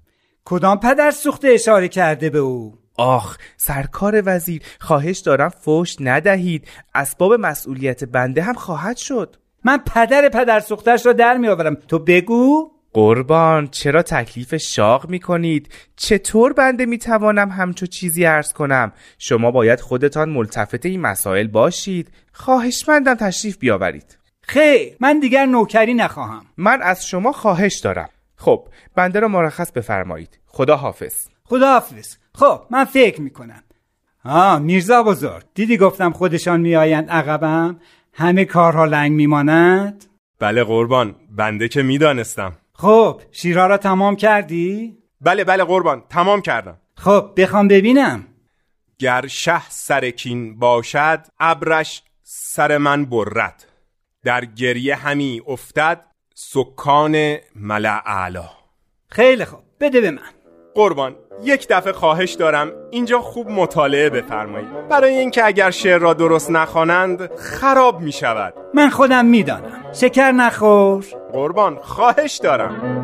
کدام 0.45 0.79
پدر 0.79 1.11
سوخته 1.11 1.47
اشاره 1.47 1.87
کرده 1.87 2.29
به 2.29 2.37
او؟ 2.37 2.79
آخ 2.97 3.37
سرکار 3.57 4.23
وزیر 4.25 4.61
خواهش 4.79 5.19
دارم 5.19 5.49
فوش 5.49 5.95
ندهید. 5.99 6.67
اسباب 6.95 7.33
مسئولیت 7.33 8.03
بنده 8.03 8.41
هم 8.41 8.53
خواهد 8.53 8.97
شد. 8.97 9.35
من 9.63 9.77
پدر 9.77 10.29
پدر 10.29 10.59
سوختش 10.59 11.05
را 11.05 11.13
در 11.13 11.37
می 11.37 11.47
آورم 11.47 11.75
تو 11.75 11.99
بگو. 11.99 12.71
قربان 12.93 13.67
چرا 13.67 14.01
تکلیف 14.01 14.55
شاق 14.55 15.09
می 15.09 15.19
کنید؟ 15.19 15.73
چطور 15.95 16.53
بنده 16.53 16.85
می 16.85 16.97
توانم 16.97 17.49
همچو 17.49 17.85
چیزی 17.85 18.25
عرض 18.25 18.53
کنم؟ 18.53 18.91
شما 19.17 19.51
باید 19.51 19.81
خودتان 19.81 20.29
ملتفت 20.29 20.85
این 20.85 21.01
مسائل 21.01 21.47
باشید. 21.47 22.11
خواهشمندم 22.33 23.15
تشریف 23.15 23.57
بیاورید. 23.57 24.17
خیر 24.41 24.95
من 24.99 25.19
دیگر 25.19 25.45
نوکری 25.45 25.93
نخواهم. 25.93 26.45
من 26.57 26.81
از 26.81 27.07
شما 27.07 27.31
خواهش 27.31 27.79
دارم. 27.79 28.09
خب 28.35 28.67
بنده 28.95 29.19
را 29.19 29.27
مرخص 29.27 29.71
بفرمایید. 29.71 30.39
خدا 30.45 30.75
حافظ 30.75 31.27
خدا 31.43 31.73
حافظ 31.73 32.15
خب 32.35 32.61
من 32.69 32.85
فکر 32.85 33.21
می‌کنم. 33.21 33.63
آه 34.25 34.59
میرزا 34.59 35.03
بزرگ 35.03 35.43
دیدی 35.53 35.77
گفتم 35.77 36.11
خودشان 36.11 36.61
میآیند 36.61 37.09
عقبم؟ 37.09 37.79
همه 38.13 38.45
کارها 38.45 38.85
لنگ 38.85 39.11
میماند؟ 39.11 40.05
بله 40.39 40.63
قربان 40.63 41.15
بنده 41.29 41.67
که 41.67 41.81
می‌دانستم. 41.83 42.53
خب 42.79 43.21
شیرها 43.31 43.67
را 43.67 43.77
تمام 43.77 44.15
کردی؟ 44.15 44.97
بله 45.21 45.43
بله 45.43 45.63
قربان 45.63 46.03
تمام 46.09 46.41
کردم. 46.41 46.77
خب 46.95 47.31
بخوام 47.37 47.67
ببینم. 47.67 48.27
گر 48.99 49.27
شه 49.27 49.69
سرکین 49.69 50.59
باشد 50.59 51.27
ابرش 51.39 52.03
سر 52.23 52.77
من 52.77 53.05
برد. 53.05 53.65
در 54.23 54.45
گریه 54.45 54.95
همی 54.95 55.41
افتد 55.47 56.05
سکان 56.35 57.37
ملع 57.55 58.01
اعلا 58.05 58.49
خیلی 59.09 59.45
خوب 59.45 59.63
بده 59.79 60.01
به 60.01 60.11
من. 60.11 60.36
قربان. 60.77 61.15
یک 61.43 61.67
دفعه 61.69 61.93
خواهش 61.93 62.33
دارم 62.33 62.71
اینجا 62.91 63.19
خوب 63.19 63.49
مطالعه 63.49 64.09
بفرمایید. 64.09 64.87
برای 64.89 65.15
اینکه 65.15 65.45
اگر 65.45 65.71
شعر 65.71 65.99
را 65.99 66.13
درست 66.13 66.51
نخوانند 66.51 67.29
خراب 67.35 67.99
می 68.01 68.11
شود 68.11 68.53
من 68.73 68.89
خودم 68.89 69.25
می‌دانم. 69.25 69.83
شکر 69.93 70.31
نخور. 70.31 71.05
قربان 71.33 71.79
خواهش 71.81 72.37
دارم. 72.37 73.03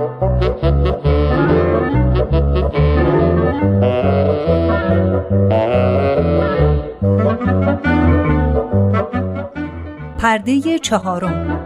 پرده 10.20 10.80
چهارم. 10.80 11.60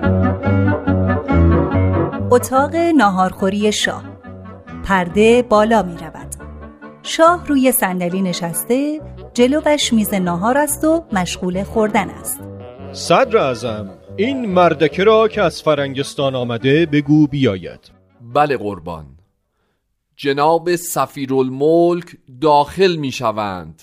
اتاق 2.31 2.75
ناهارخوری 2.75 3.71
شاه. 3.71 4.16
پرده 4.87 5.41
بالا 5.41 5.83
می 5.83 5.97
رود 5.97 6.35
شاه 7.03 7.47
روی 7.47 7.71
صندلی 7.71 8.21
نشسته 8.21 9.01
جلوش 9.33 9.93
میز 9.93 10.13
ناهار 10.13 10.57
است 10.57 10.83
و 10.83 11.05
مشغول 11.13 11.63
خوردن 11.63 12.09
است. 12.09 12.39
صدر 12.91 13.37
اعظم 13.37 13.89
این 14.17 14.45
مردکه 14.45 15.03
را 15.03 15.27
که 15.27 15.41
از 15.41 15.61
فرنگستان 15.61 16.35
آمده 16.35 16.85
بگو 16.85 17.27
بیاید. 17.27 17.79
بله 18.33 18.57
قربان. 18.57 19.05
جناب 20.15 20.75
سفیرالملک 20.75 22.17
داخل 22.41 22.95
می 22.95 23.11
شوند 23.11 23.81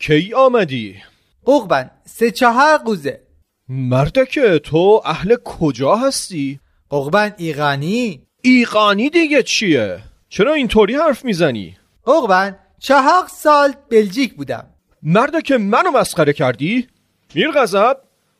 کی 0.00 0.34
آمدی؟ 0.34 0.96
قربان 1.44 1.90
سه 2.04 2.30
چهار 2.30 2.78
قوزه 2.78 3.20
مردکه 3.68 4.58
تو 4.58 5.02
اهل 5.04 5.36
کجا 5.44 5.96
هستی؟ 5.96 6.60
قربان 6.88 7.32
ایرانی 7.38 8.26
ایقانی 8.42 9.10
دیگه 9.10 9.42
چیه؟ 9.42 10.13
چرا 10.34 10.54
اینطوری 10.54 10.96
حرف 10.96 11.24
می‌زنی؟ 11.24 11.76
قربان 12.04 12.56
چهار 12.78 13.26
سال 13.28 13.74
بلژیک 13.90 14.34
بودم 14.34 14.66
مردکه 15.02 15.58
منو 15.58 15.90
مسخره 15.90 16.32
کردی؟ 16.32 16.88
میر 17.34 17.50
غضب 17.50 17.96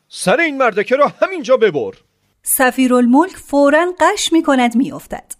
سر 0.09 0.41
این 0.41 0.57
مردکه 0.57 0.97
را 0.97 1.13
همینجا 1.23 1.57
ببر 1.57 1.93
سفیرالملک 2.43 3.37
فورا 3.37 3.93
قش 4.01 4.33
می 4.33 4.43
کند 4.43 4.77
می 4.77 4.93
افتد. 4.93 5.33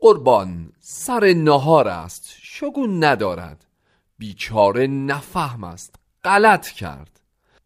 قربان 0.00 0.72
سر 0.80 1.32
نهار 1.32 1.88
است 1.88 2.34
شگون 2.42 3.04
ندارد 3.04 3.64
بیچاره 4.18 4.86
نفهم 4.86 5.64
است 5.64 5.94
غلط 6.24 6.68
کرد 6.68 7.20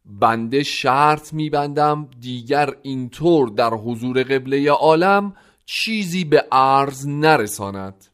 بنده 0.04 0.62
شرط 0.62 1.32
میبندم 1.32 2.08
دیگر 2.20 2.74
اینطور 2.82 3.48
در 3.48 3.70
حضور 3.70 4.22
قبله 4.22 4.70
عالم 4.70 5.36
چیزی 5.66 6.24
به 6.24 6.46
عرض 6.52 7.06
نرساند 7.06 8.11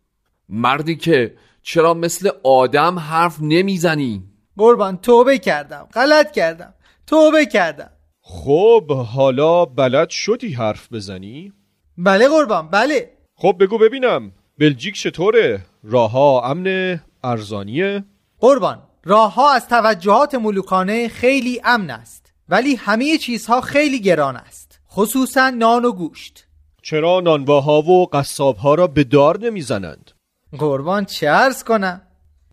مردی 0.49 0.97
که 0.97 1.35
چرا 1.63 1.95
مثل 1.95 2.31
آدم 2.43 2.99
حرف 2.99 3.37
نمی‌زنی 3.41 4.23
قربان 4.57 4.97
توبه 4.97 5.39
کردم 5.39 5.89
غلط 5.95 6.31
کردم 6.33 6.75
توبه 7.07 7.47
کردم 7.47 7.91
خب 8.21 8.93
حالا 8.93 9.65
بلد 9.65 10.11
شدی 10.11 10.53
حرف 10.53 10.93
بزنی؟ 10.93 11.53
بله 11.99 12.29
قربان 12.29 12.69
بله 12.69 13.11
خب 13.35 13.57
بگو 13.61 13.79
ببینم 13.79 14.33
بلژیک 14.59 14.95
چطوره؟ 14.95 15.61
راهها 15.85 16.51
امن 16.51 17.01
ارزانیه؟ 17.25 18.05
قربان 18.41 18.83
راه 19.05 19.35
ها 19.35 19.55
از 19.55 19.69
توجهات 19.69 20.35
ملوکانه 20.35 21.09
خیلی 21.09 21.61
امن 21.65 21.91
است 21.91 22.33
ولی 22.49 22.75
همه 22.75 23.19
چیزها 23.19 23.61
خیلی 23.61 24.01
گران 24.01 24.37
است 24.37 24.81
خصوصا 24.91 25.51
نان 25.51 25.85
و 25.85 25.93
گوشت 25.93 26.47
چرا 26.83 27.21
نانواها 27.21 27.83
و 27.83 28.07
قصابها 28.07 28.75
را 28.75 28.87
به 28.87 29.05
دار 29.05 29.39
نمی‌زنند؟ 29.41 30.11
قربان 30.59 31.05
چه 31.05 31.29
ارز 31.29 31.65
کنم؟ 31.65 32.03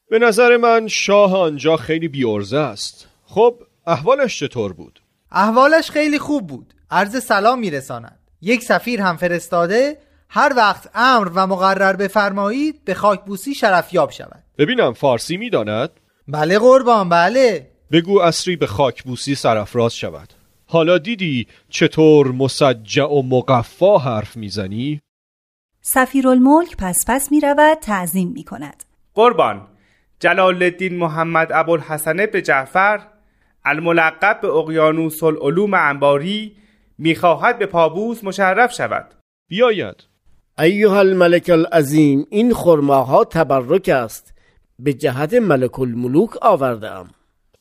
به 0.09 0.19
نظر 0.19 0.57
من 0.57 0.87
شاه 0.87 1.37
آنجا 1.37 1.77
خیلی 1.77 2.07
بیورزه 2.07 2.57
است. 2.57 3.07
خب 3.25 3.55
احوالش 3.87 4.39
چطور 4.39 4.73
بود؟ 4.73 4.99
احوالش 5.31 5.91
خیلی 5.91 6.19
خوب 6.19 6.47
بود. 6.47 6.73
عرض 6.91 7.23
سلام 7.23 7.59
میرساند. 7.59 8.19
یک 8.41 8.63
سفیر 8.63 9.01
هم 9.01 9.17
فرستاده 9.17 9.97
هر 10.29 10.53
وقت 10.57 10.89
امر 10.95 11.31
و 11.35 11.47
مقرر 11.47 11.93
بفرمایید 11.93 12.85
به 12.85 12.93
خاکبوسی 12.93 13.55
شرفیاب 13.55 14.11
شود. 14.11 14.43
ببینم 14.57 14.93
فارسی 14.93 15.37
می‌داند؟ 15.37 15.89
بله 16.27 16.59
قربان 16.59 17.09
بله. 17.09 17.71
بگو 17.91 18.19
اصری 18.19 18.55
به 18.55 18.67
خاکبوسی 18.67 19.35
سرافراز 19.35 19.95
شود. 19.95 20.33
حالا 20.65 20.97
دیدی 20.97 21.47
چطور 21.69 22.31
مسجع 22.31 23.03
و 23.03 23.21
مقفا 23.21 23.97
حرف 23.97 24.37
می‌زنی؟ 24.37 25.01
سفیرالملک 25.87 26.75
پس 26.77 27.05
پس 27.07 27.31
می 27.31 27.39
رود 27.39 27.77
تعظیم 27.81 28.31
می 28.35 28.43
کند 28.43 28.83
قربان. 29.13 29.67
جلال 30.19 30.63
الدین 30.63 30.97
محمد 30.97 31.51
ابوالحسن 31.51 32.25
به 32.25 32.41
جعفر 32.41 32.99
الملقب 33.65 34.41
به 34.41 34.47
اقیانوس 34.47 35.23
العلوم 35.23 35.73
انباری 35.73 36.55
می‌خواهد 36.97 37.59
به 37.59 37.65
پابوس 37.65 38.23
مشرف 38.23 38.73
شود. 38.73 39.05
بیاید. 39.47 39.95
ایها 40.59 40.99
الملک 40.99 41.49
العظیم 41.49 42.25
این 42.29 42.53
خرماها 42.53 43.23
تبرک 43.23 43.89
است. 43.89 44.33
به 44.79 44.93
جهت 44.93 45.33
ملک 45.33 45.79
الملوک 45.79 46.29
آوردم 46.41 47.07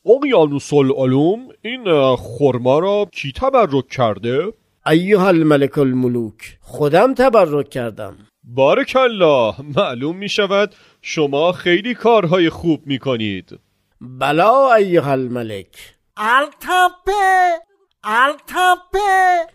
اقیانوس 0.05 0.73
العلوم 0.73 1.39
این 1.61 2.15
خرما 2.15 2.79
را 2.79 3.07
کی 3.11 3.31
تبرک 3.31 3.87
کرده؟ 3.87 4.53
ایها 4.87 5.27
الملک 5.27 5.77
الملوک 5.77 6.57
خودم 6.61 7.13
تبرک 7.13 7.69
کردم. 7.69 8.17
بارک 8.43 8.95
الله 8.95 9.55
معلوم 9.75 10.17
می 10.17 10.29
شود 10.29 10.75
شما 11.01 11.51
خیلی 11.51 11.93
کارهای 11.93 12.49
خوب 12.49 12.81
می 12.87 12.99
کنید. 12.99 13.59
بلا 14.01 14.73
ایها 14.73 15.11
الملک 15.11 15.95
التپه 16.17 17.65
التپه 18.03 19.47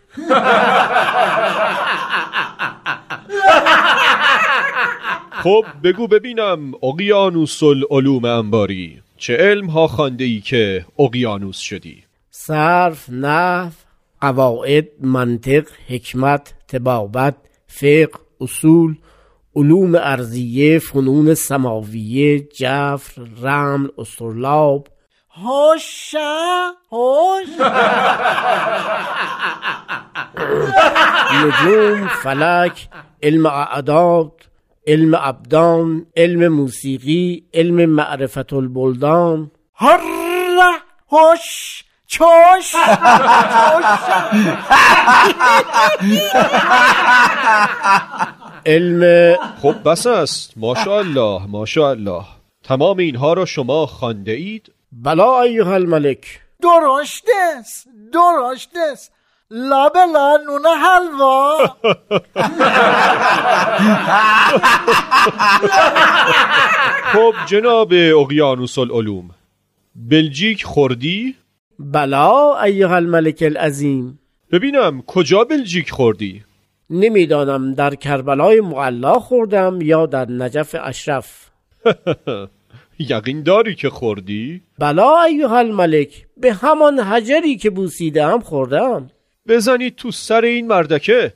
خب 5.43 5.65
بگو 5.83 6.07
ببینم 6.07 6.71
اقیانوس 6.83 7.63
العلوم 7.63 8.25
انباری 8.25 9.01
چه 9.17 9.37
علم 9.37 9.67
ها 9.67 9.87
خانده 9.87 10.23
ای 10.23 10.41
که 10.41 10.85
اقیانوس 10.99 11.57
شدی؟ 11.57 12.03
صرف 12.29 13.09
نحو. 13.09 13.71
قواعد 14.21 14.87
منطق 15.01 15.63
حکمت 15.89 16.53
تبابت 16.67 17.35
فقه 17.67 18.19
اصول 18.41 18.95
علوم 19.55 19.95
ارزیه 19.95 20.79
فنون 20.79 21.33
سماویه 21.33 22.39
جفر 22.39 23.21
رمل 23.41 23.89
استرلاب. 23.99 24.87
هوشا 25.33 26.71
هوش. 26.91 27.47
نجوم 31.43 32.07
فلک 32.07 32.89
علم 33.23 33.45
اعداد 33.45 34.31
علم 34.87 35.15
ابدان 35.15 36.05
علم 36.17 36.47
موسیقی 36.53 37.43
علم 37.53 37.89
معرفت 37.89 38.53
البلدان. 38.53 39.51
هر 39.75 39.99
هوش. 41.11 41.83
چوش؟ 42.11 42.75
علم 48.65 49.35
خب 49.61 49.75
بس 49.85 50.07
است. 50.07 50.53
ماشاءالله 50.57 51.45
ماشاءالله. 51.47 52.23
تمام 52.63 52.97
اینها 52.97 53.33
را 53.33 53.45
شما 53.45 53.85
خانده 53.85 54.31
اید؟ 54.31 54.71
بلا 54.91 55.41
ایها 55.41 55.73
الملک. 55.73 56.41
درشت 56.61 57.25
است 57.57 57.87
درشت 58.13 58.69
است. 58.91 59.11
لابلا 59.51 60.37
نون 60.47 60.65
حلوا. 60.65 61.57
خب 67.13 67.33
جناب 67.45 67.93
اقیانوس 67.93 68.77
العلوم. 68.77 69.29
بلژیک 69.95 70.65
خوردی؟ 70.65 71.40
بلا 71.81 72.61
ایها 72.61 72.95
الملک 72.95 73.39
العظیم. 73.41 74.19
ببینم 74.51 75.01
کجا 75.01 75.43
بلژیک 75.43 75.91
خوردی؟ 75.91 76.43
نمی‌دانم 76.89 77.73
در 77.73 77.95
کربلای 77.95 78.61
معلا 78.61 79.19
خوردم 79.19 79.79
یا 79.81 80.05
در 80.05 80.25
نجف 80.25 80.75
اشرف. 80.83 81.49
یقین 83.09 83.43
داری 83.43 83.75
که 83.75 83.89
خوردی؟ 83.89 84.61
بلا 84.79 85.21
ایها 85.21 85.57
الملک 85.57 86.25
به 86.37 86.53
همان 86.53 86.99
حجری 86.99 87.57
که 87.57 87.69
بوسیدم 87.69 88.39
خوردم 88.39 89.09
بزنید 89.47 89.95
تو 89.95 90.11
سر 90.11 90.41
این 90.41 90.67
مردکه. 90.67 91.33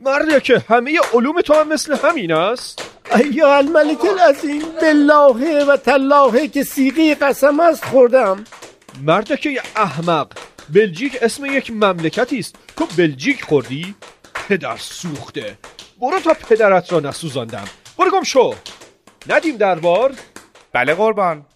مردکه 0.00 0.58
همه 0.58 0.98
علوم 1.14 1.40
تو 1.40 1.54
هم 1.54 1.68
مثل 1.68 1.96
همین 1.96 2.32
است. 2.32 2.84
ایها 3.16 3.56
الملک 3.56 4.04
العظیم 4.04 4.62
بالله 4.80 5.64
و 5.64 5.76
تالله 5.76 6.48
که 6.48 6.62
سیغی 6.62 7.14
قسم 7.14 7.60
است 7.60 7.84
خوردم 7.84 8.44
مردکه 9.02 9.60
احمق. 9.76 10.32
بلژیک 10.74 11.16
اسم 11.22 11.46
یک 11.46 11.70
مملکتی 11.70 12.38
است. 12.38 12.58
تو 12.76 12.86
بلژیک 12.96 13.42
خوردی 13.42 13.94
پدر 14.48 14.76
سوخته. 14.76 15.58
برو 16.00 16.20
تا 16.20 16.34
پدرت 16.50 16.92
را 16.92 17.00
نسوزاندم. 17.00 17.64
برو 17.98 18.10
گم 18.10 18.22
شو. 18.22 18.54
ندیم 19.28 19.56
دربار. 19.56 20.14
بله 20.72 20.94
قربان. 20.94 21.46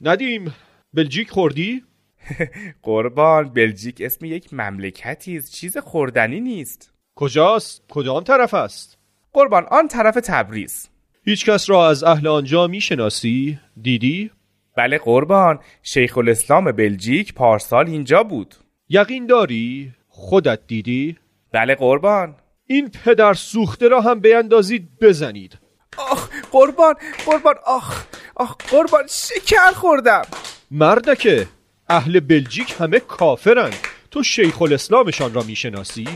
ندیم. 0.00 0.54
بلژیک 0.94 1.30
خوردی؟ 1.30 1.84
قربان 2.82 3.48
بلژیک 3.48 4.00
اسم 4.00 4.24
یک 4.24 4.54
مملکتی 4.54 5.36
است. 5.36 5.52
چیز 5.52 5.78
خوردنی 5.78 6.40
نیست. 6.40 6.92
کجاست؟ 7.14 7.82
کدام 7.88 8.24
طرف 8.24 8.54
است؟ 8.54 8.98
قربان 9.32 9.66
آن 9.70 9.88
طرف 9.88 10.14
تبریز. 10.14 10.88
هیچ 11.24 11.44
کس 11.46 11.70
را 11.70 11.88
از 11.88 12.04
اهل 12.04 12.26
آنجا 12.26 12.66
می‌شناسی؟ 12.66 13.58
دیدی؟ 13.82 14.30
بله 14.78 14.98
قربان 14.98 15.58
شیخ 15.82 16.18
الاسلام 16.18 16.72
بلژیک 16.72 17.34
پارسال 17.34 17.86
اینجا 17.86 18.22
بود. 18.22 18.54
یقین 18.88 19.26
داری؟ 19.26 19.92
خودت 20.08 20.60
دیدی؟ 20.66 21.16
بله 21.52 21.74
قربان. 21.74 22.34
این 22.66 22.90
پدر 23.04 23.34
سوخته 23.34 23.88
را 23.88 24.00
هم 24.00 24.20
بیندازید 24.20 24.88
بزنید. 25.00 25.58
آخ 25.96 26.28
قربان 26.52 26.94
قربان 27.26 27.54
آخ 27.66 28.04
آخ 28.36 28.56
قربان 28.70 29.06
شکر 29.08 29.72
خوردم. 29.72 30.22
مردکه 30.70 31.46
اهل 31.88 32.20
بلژیک 32.20 32.74
همه 32.78 33.00
کافرند 33.00 33.78
تو 34.10 34.22
شیخ 34.22 34.62
الاسلامشان 34.62 35.34
را 35.34 35.42
می‌شناسی؟ 35.42 36.08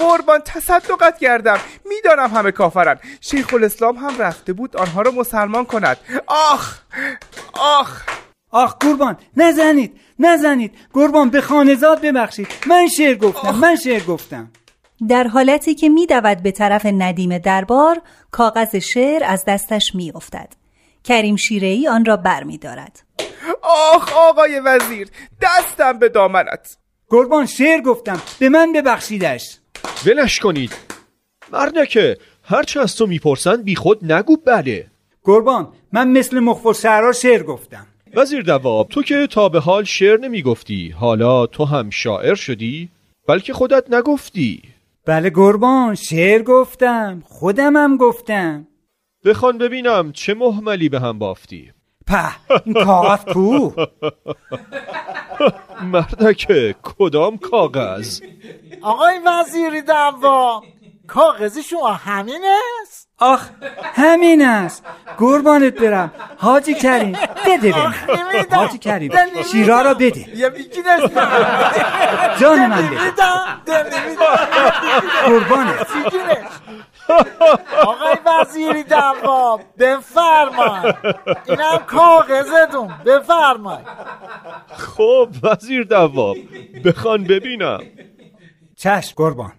قربان 0.00 0.40
تصدقت 0.44 1.18
کردم. 1.18 1.58
می‌دانم 1.84 2.30
همه 2.36 2.50
کافرن. 2.50 2.98
شیخ 3.20 3.54
الاسلام 3.54 3.96
هم 3.96 4.18
رفته 4.18 4.52
بود 4.52 4.76
آنها 4.76 5.02
را 5.02 5.10
مسلمان 5.10 5.64
کند. 5.64 5.96
آخ! 6.26 6.78
آخ! 7.52 8.02
آخ 8.50 8.74
قربان. 8.80 9.16
نزنید. 9.36 10.00
نزنید. 10.18 10.74
قربان 10.92 11.30
به 11.30 11.40
خانزاد 11.40 12.00
ببخشید. 12.00 12.48
من 12.66 12.88
شعر 12.88 13.14
گفتم. 13.14 13.54
من 13.54 13.76
شعر 13.76 14.02
گفتم. 14.02 14.50
در 15.08 15.24
حالتی 15.24 15.74
که 15.74 15.88
میدود 15.88 16.42
به 16.42 16.50
طرف 16.50 16.86
ندیم 16.86 17.38
دربار 17.38 18.02
کاغذ 18.30 18.76
شعر 18.76 19.24
از 19.24 19.44
دستش 19.48 19.94
میافتد. 19.94 20.52
کریم 21.04 21.36
شیرهی 21.36 21.88
آن 21.88 22.04
را 22.04 22.16
بر 22.16 22.42
می 22.42 22.58
دارد. 22.58 23.02
آخ 23.62 24.12
آقای 24.16 24.60
وزیر 24.60 25.08
دستم 25.42 25.98
به 25.98 26.08
دامنت. 26.08 26.76
قربان 27.08 27.46
شعر 27.46 27.80
گفتم. 27.80 28.22
به 28.38 28.48
من 28.48 28.72
ببخشیدش. 28.72 29.58
ولش 30.06 30.38
کنید. 30.38 30.72
مردکه 31.52 32.16
هرچه 32.42 32.80
از 32.80 32.96
تو 32.96 33.06
می‌پرسند 33.06 33.64
بی 33.64 33.74
خود 33.74 34.12
نگو. 34.12 34.36
بله. 34.36 34.86
قربان 35.24 35.68
من 35.92 36.08
مثل 36.08 36.40
مخفر 36.40 36.72
شعرها 36.72 37.12
شعر 37.12 37.42
گفتم. 37.42 37.86
وزیر 38.14 38.42
دواب 38.42 38.88
تو 38.88 39.02
که 39.02 39.26
تا 39.26 39.48
به 39.48 39.60
حال 39.60 39.84
شعر 39.84 40.20
نمی‌گفتی 40.20 40.90
حالا 40.90 41.46
تو 41.46 41.64
هم 41.64 41.90
شاعر 41.90 42.34
شدی؟ 42.34 42.88
بلکه 43.28 43.52
خودت 43.52 43.94
نگفتی. 43.94 44.62
بله 45.06 45.30
قربان 45.30 45.94
شعر 45.94 46.42
گفتم 46.42 47.22
خودم 47.26 47.76
هم 47.76 47.96
گفتم. 47.96 48.66
بخوان 49.24 49.58
ببینم 49.58 50.12
چه 50.12 50.34
محملی 50.34 50.88
به 50.88 51.00
هم 51.00 51.18
بافتی. 51.18 51.72
په 52.10 52.24
این 52.64 52.74
کاغذ 52.84 53.24
کو 53.32 53.72
مردکه 55.92 56.74
کدام 56.82 57.38
کاغذ؟ 57.38 58.20
آقای 58.82 59.18
وزیری 59.26 59.82
دوا 59.82 60.62
کاغذ 61.06 61.58
شما 61.58 61.92
همین 61.92 62.42
است؟ 62.82 63.08
آخ 63.18 63.48
همین 63.94 64.42
است. 64.42 64.84
قربانت 65.18 65.74
برم. 65.74 66.12
حاجی 66.38 66.74
کریم 66.74 67.12
بده 67.46 67.72
به. 67.72 68.56
حاجی 68.56 68.78
کریم. 68.78 69.12
شیرا 69.52 69.82
را 69.82 69.94
بده. 69.94 70.26
جان 72.40 72.66
من 72.66 72.88
بده. 72.88 73.10
قربانت. 75.26 75.86
آقای 77.86 78.16
وزیری 78.26 78.82
دواب 78.82 79.60
بفرمای. 79.78 80.92
اینم 81.48 81.78
کاغذتون 81.86 82.88
بفرمای. 83.06 83.84
خب 84.76 85.28
وزیر 85.42 85.82
دواب 85.84 86.36
بخوان 86.84 87.24
ببینم. 87.24 87.80
چشم 88.76 89.12
قربان. 89.16 89.52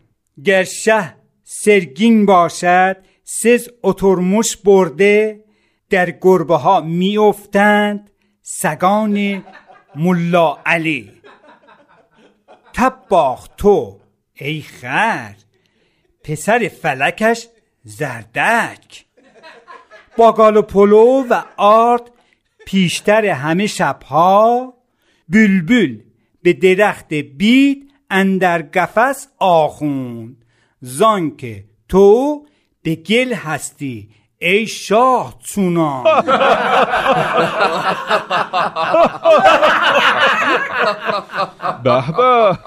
گر 0.46 0.64
شه 0.64 1.16
سرگین 1.44 2.26
باشد 2.26 2.98
سز 3.24 3.70
اترمش 3.84 4.58
برده 4.58 5.44
در 5.90 6.12
گربه 6.12 6.58
ها 6.58 6.82
میافتند 6.82 8.12
سگان 8.42 9.44
ملا 9.96 10.58
علی. 10.66 11.12
تباخ 12.74 13.48
تو 13.58 14.00
ای 14.34 14.62
خر. 14.62 15.36
پسر 16.24 16.72
فلکش 16.82 17.48
زردک. 17.84 19.06
باگال 20.18 20.58
و 20.58 20.62
پلو 20.62 21.26
و 21.30 21.42
آرد 21.58 22.02
پیشتر 22.66 23.26
همه 23.26 23.68
شبها 23.68 24.74
بلبل 25.30 25.98
به 26.44 26.54
درخت 26.54 27.14
بید 27.14 27.92
اندر 28.10 28.62
قفس 28.62 29.28
آخوند. 29.40 30.46
زانکه 30.82 31.64
تو 31.90 32.46
به 32.84 32.96
گل 32.96 33.34
هستی 33.34 34.10
ای 34.40 34.68
شاه 34.68 35.40
چونان. 35.44 36.04
به 41.84 42.04
به 42.18 42.58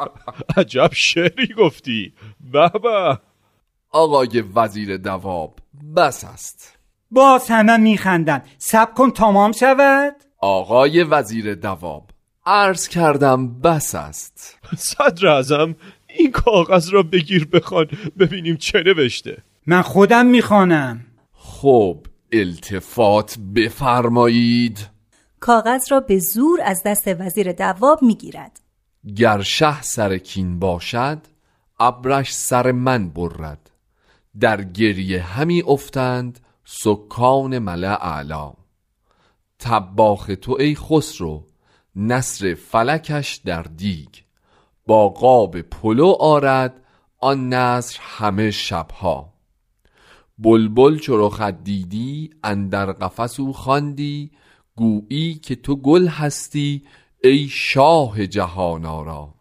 عجب 0.57 0.91
شعری 0.93 1.55
گفتی. 1.59 2.13
به 2.41 2.71
به. 2.83 3.19
آقای 3.95 4.41
وزیر 4.41 4.97
دواب 4.97 5.59
بس 5.97 6.25
است. 6.25 6.79
باز 7.11 7.51
همه 7.51 7.77
میخندن 7.77 8.43
سب 8.59 8.95
کن 8.95 9.11
تمام 9.11 9.53
شود؟ 9.53 10.15
آقای 10.39 11.03
وزیر 11.03 11.55
دواب 11.55 12.11
عرض 12.47 12.89
کردم 12.89 13.61
بس 13.61 13.95
است. 13.95 14.59
صدر 14.77 15.27
ازم 15.27 15.77
این 16.17 16.31
کاغذ 16.33 16.91
را 16.91 17.03
بگیر 17.03 17.47
بخوان 17.47 17.87
ببینیم 18.19 18.57
چه 18.57 18.83
نوشته. 18.87 19.43
من 19.67 19.83
خودم 19.83 20.27
می‌خوانم. 20.27 21.01
خب 21.33 22.07
التفات 22.33 23.39
بفرمایید. 23.57 24.89
کاغذ 25.41 25.93
را 25.93 26.01
به 26.01 26.19
زور 26.19 26.61
از 26.65 26.83
دست 26.87 27.09
وزیر 27.21 27.53
دواب 27.53 28.03
می‌گیرد. 28.03 28.61
گر 29.17 29.43
شه 29.43 29.83
سر 29.83 30.19
کین 30.19 30.59
باشد 30.59 31.19
ابرش 31.81 32.35
سر 32.35 32.73
من 32.73 33.09
برد. 33.09 33.64
در 34.41 34.63
گریه 34.63 35.23
همی 35.23 35.63
افتند 35.63 36.41
سکان 36.65 37.59
ملع 37.59 37.99
اعلا 38.01 38.53
تباخ 39.59 40.31
تو 40.41 40.57
ای 40.61 40.75
خسرو 40.75 41.47
نصر 41.97 42.55
فلکش 42.55 43.35
در 43.45 43.63
دیگ. 43.63 44.09
با 44.87 45.09
قاب 45.09 45.61
پلو 45.61 46.17
آرد 46.21 46.85
آن 47.19 47.49
نصر 47.49 47.99
همه 48.01 48.51
شبها. 48.51 49.33
بلبل 50.39 50.99
چو 50.99 51.51
دیدی 51.51 52.31
اندر 52.45 52.93
قفس 52.93 53.41
او 53.41 53.53
خواندی. 53.53 54.31
گویی 54.77 55.35
که 55.35 55.57
تو 55.57 55.77
گل 55.77 56.07
هستی 56.07 56.83
ای 57.25 57.49
شاه 57.51 58.27
جهان 58.27 58.85
آرا. 58.85 59.35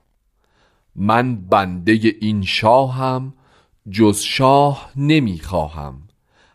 من 0.96 1.36
بنده 1.36 2.00
این 2.22 2.44
شاهم 2.44 3.34
جز 3.92 4.20
شاه 4.20 4.92
نمی‌خواهم 4.96 6.02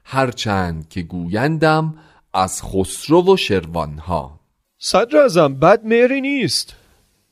هرچند 0.05 0.89
که 0.89 1.03
گویندم 1.03 1.95
از 2.35 2.63
خسرو 2.63 3.35
و 3.35 3.37
شروانها. 3.37 4.41
صدر 4.79 5.17
ازم 5.17 5.55
بد 5.55 5.87
مهری 5.87 6.21
نیست. 6.21 6.77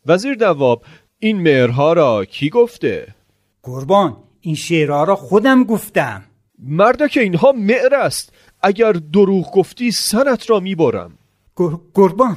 وزیر 0.07 0.35
دواب 0.35 0.83
این 1.19 1.41
مهرها 1.43 1.93
را 1.93 2.25
کی 2.25 2.51
گفته؟ 2.51 3.15
قربان 3.63 4.17
این 4.41 4.55
شعرها 4.55 5.05
را 5.05 5.17
خودم 5.17 5.65
گفتم. 5.65 6.25
مرد 6.59 7.11
که 7.11 7.21
اینها 7.21 7.53
مهر 7.53 7.95
است 7.95 8.33
اگر 8.63 8.93
دروغ 8.93 9.53
گفتی 9.55 9.91
سنت 9.91 10.51
را 10.51 10.61
می‌برم. 10.61 11.19
قربان 11.95 12.37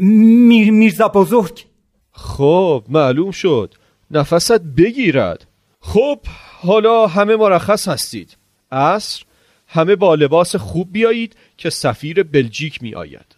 میر 0.00 0.70
میرزا 0.70 1.08
بزرگ. 1.08 1.64
خب 2.12 2.84
معلوم 2.88 3.30
شد. 3.30 3.74
نفست 4.10 4.60
بگیرد. 4.60 5.46
خب 5.80 6.18
حالا 6.64 7.06
همه 7.06 7.36
مرخص 7.36 7.88
هستید. 7.88 8.36
عصر 8.72 9.22
همه 9.68 9.96
با 9.96 10.14
لباس 10.14 10.56
خوب 10.56 10.92
بیایید 10.92 11.36
که 11.56 11.70
سفیر 11.70 12.22
بلژیک 12.22 12.82
می 12.82 12.94
آید 12.94 13.36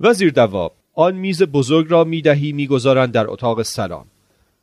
وزیر 0.00 0.30
دواب 0.30 0.74
آن 0.94 1.14
میز 1.14 1.42
بزرگ 1.42 1.90
را 1.90 2.04
می 2.04 2.22
دهی 2.22 2.52
می 2.52 2.66
گذارند 2.66 3.12
در 3.12 3.30
اتاق 3.30 3.62
سلام. 3.62 4.06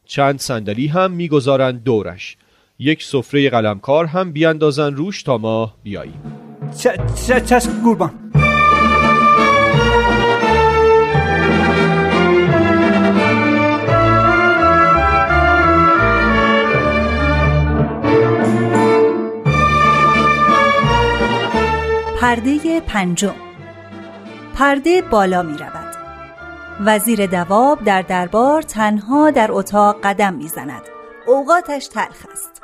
چند 0.06 0.40
صندلی 0.40 0.88
هم 0.88 1.12
می 1.12 1.28
گذارند 1.28 1.84
دورش. 1.84 2.38
یک 2.80 3.04
سفره 3.04 3.50
قلمکار 3.50 4.06
هم 4.06 4.32
بیاندازن 4.32 4.96
روش 4.96 5.24
تا 5.24 5.38
ما 5.38 5.74
بیاییم. 5.84 6.22
چ- 6.78 7.00
چ- 7.28 7.44
چشم 7.46 7.82
پرده 22.26 22.80
پنجم. 22.80 23.36
پرده 24.56 25.02
بالا 25.02 25.42
می 25.42 25.58
رود. 25.58 25.96
وزیر 26.86 27.26
دواب 27.26 27.84
در 27.84 28.02
دربار 28.02 28.62
تنها 28.62 29.32
در 29.32 29.52
اتاق 29.52 30.02
قدم 30.04 30.34
می 30.34 30.48
زند. 30.48 30.82
اوقاتش 31.28 31.88
تلخ 31.88 32.26
است. 32.32 32.62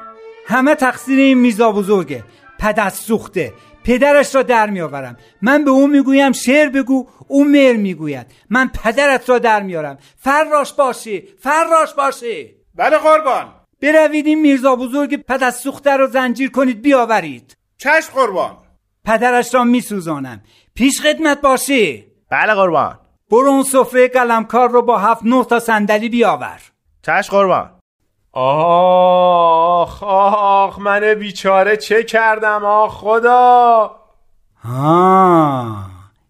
همه 0.47 0.75
تقصیر 0.75 1.19
این 1.19 1.37
میرزا 1.37 1.71
بزرگه. 1.71 2.23
پدست 2.59 3.05
سوخته. 3.05 3.53
پدرش 3.83 4.35
را 4.35 4.43
در 4.43 4.69
میآورم 4.69 5.17
من 5.41 5.65
به 5.65 5.71
او 5.71 5.87
می‌گویم 5.87 6.31
شعر 6.31 6.69
بگو 6.69 7.07
او 7.27 7.45
مر 7.45 7.73
می‌گوید. 7.73 8.27
من 8.49 8.71
پدرت 8.83 9.29
را 9.29 9.39
در 9.39 9.63
میارم 9.63 9.97
فراش 10.17 10.73
باشی 10.73 11.23
فراش 11.39 11.93
باشی. 11.93 12.55
بله 12.75 12.97
قربان. 12.97 13.53
بروید 13.81 14.25
این 14.27 14.41
میرزا 14.41 14.75
بزرگ 14.75 15.15
پدست 15.15 15.63
سوخته 15.63 15.97
را 15.97 16.07
زنجیر 16.07 16.51
کنید 16.51 16.81
بیاورید. 16.81 17.57
چشم 17.77 18.13
قربان. 18.13 18.57
پدرش 19.05 19.53
را 19.53 19.63
میسوزانم. 19.63 20.41
پیش 20.75 21.01
خدمت 21.01 21.41
باشی 21.41 22.05
بله 22.29 22.53
قربان. 22.53 22.99
برو 23.31 23.49
اون 23.49 23.63
سفره 23.63 24.07
قلمکار 24.07 24.69
رو 24.69 24.81
با 24.81 24.97
هفت 24.97 25.21
نه 25.25 25.45
تا 25.45 25.59
صندلی 25.59 26.09
بیاور. 26.09 26.61
چشم 27.01 27.31
قربان. 27.31 27.69
آخ 28.33 30.03
آخ 30.03 30.79
من 30.79 31.13
بیچاره 31.13 31.77
چه 31.77 32.03
کردم 32.03 32.65
آخ 32.65 32.93
خدا؟ 32.93 33.91
ها 34.63 35.75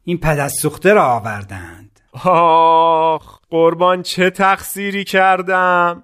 این 0.04 0.18
پدست 0.18 0.60
سوخته 0.60 0.94
را 0.94 1.06
آوردند. 1.06 2.00
آخ 2.26 3.40
قربان 3.50 4.02
چه 4.02 4.30
تقصیری 4.30 5.04
کردم؟ 5.04 6.04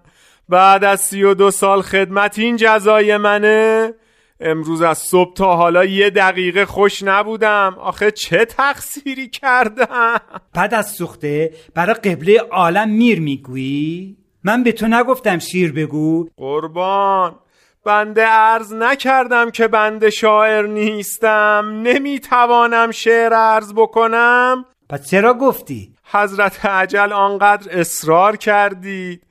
بعد 0.49 0.83
از 0.83 1.01
سی 1.01 1.23
و 1.23 1.33
دو 1.33 1.51
سال 1.51 1.81
خدمت 1.81 2.39
این 2.39 2.57
جزای 2.57 3.17
منه؟ 3.17 3.93
امروز 4.39 4.81
از 4.81 4.97
صبح 4.97 5.33
تا 5.33 5.55
حالا 5.55 5.85
یه 5.85 6.09
دقیقه 6.09 6.65
خوش 6.65 7.03
نبودم. 7.03 7.75
آخه 7.79 8.11
چه 8.11 8.45
تقصیری 8.45 9.29
کردم؟ 9.29 10.19
پدست 10.53 10.95
سوخته 10.95 11.53
برای 11.75 11.93
قبله 11.93 12.39
عالم 12.39 12.89
میر 12.89 13.19
می‌گویی؟ 13.21 14.17
من 14.43 14.63
به 14.63 14.71
تو 14.71 14.87
نگفتم 14.87 15.39
شیر 15.39 15.71
بگو. 15.71 16.29
قربان. 16.37 17.35
بنده 17.85 18.25
عرض 18.25 18.73
نکردم 18.73 19.51
که 19.51 19.67
بنده 19.67 20.09
شاعر 20.09 20.67
نیستم. 20.67 21.81
نمی‌توانم 21.83 22.91
شعر 22.91 23.33
عرض 23.33 23.73
بکنم. 23.73 24.65
پس 24.89 25.09
چرا 25.09 25.33
گفتی؟ 25.33 25.93
حضرت 26.11 26.65
عجل 26.65 27.13
آنقدر 27.13 27.79
اصرار 27.79 28.35
کردید. 28.35 29.23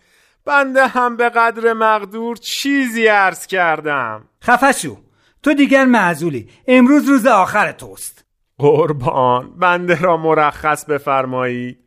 بنده 0.47 0.87
هم 0.87 1.17
به 1.17 1.29
قدر 1.29 1.73
مقدور 1.73 2.37
چیزی 2.37 3.07
عرض 3.07 3.47
کردم. 3.47 4.25
خفشو 4.45 4.97
تو 5.43 5.55
دیگر 5.55 5.85
معزولی. 5.85 6.49
امروز 6.69 7.09
روز 7.09 7.27
آخر 7.27 7.73
توست. 7.73 8.25
قربان 8.59 9.59
بنده 9.59 10.01
را 10.01 10.17
مرخص 10.17 10.85
بفرمایید. 10.85 11.79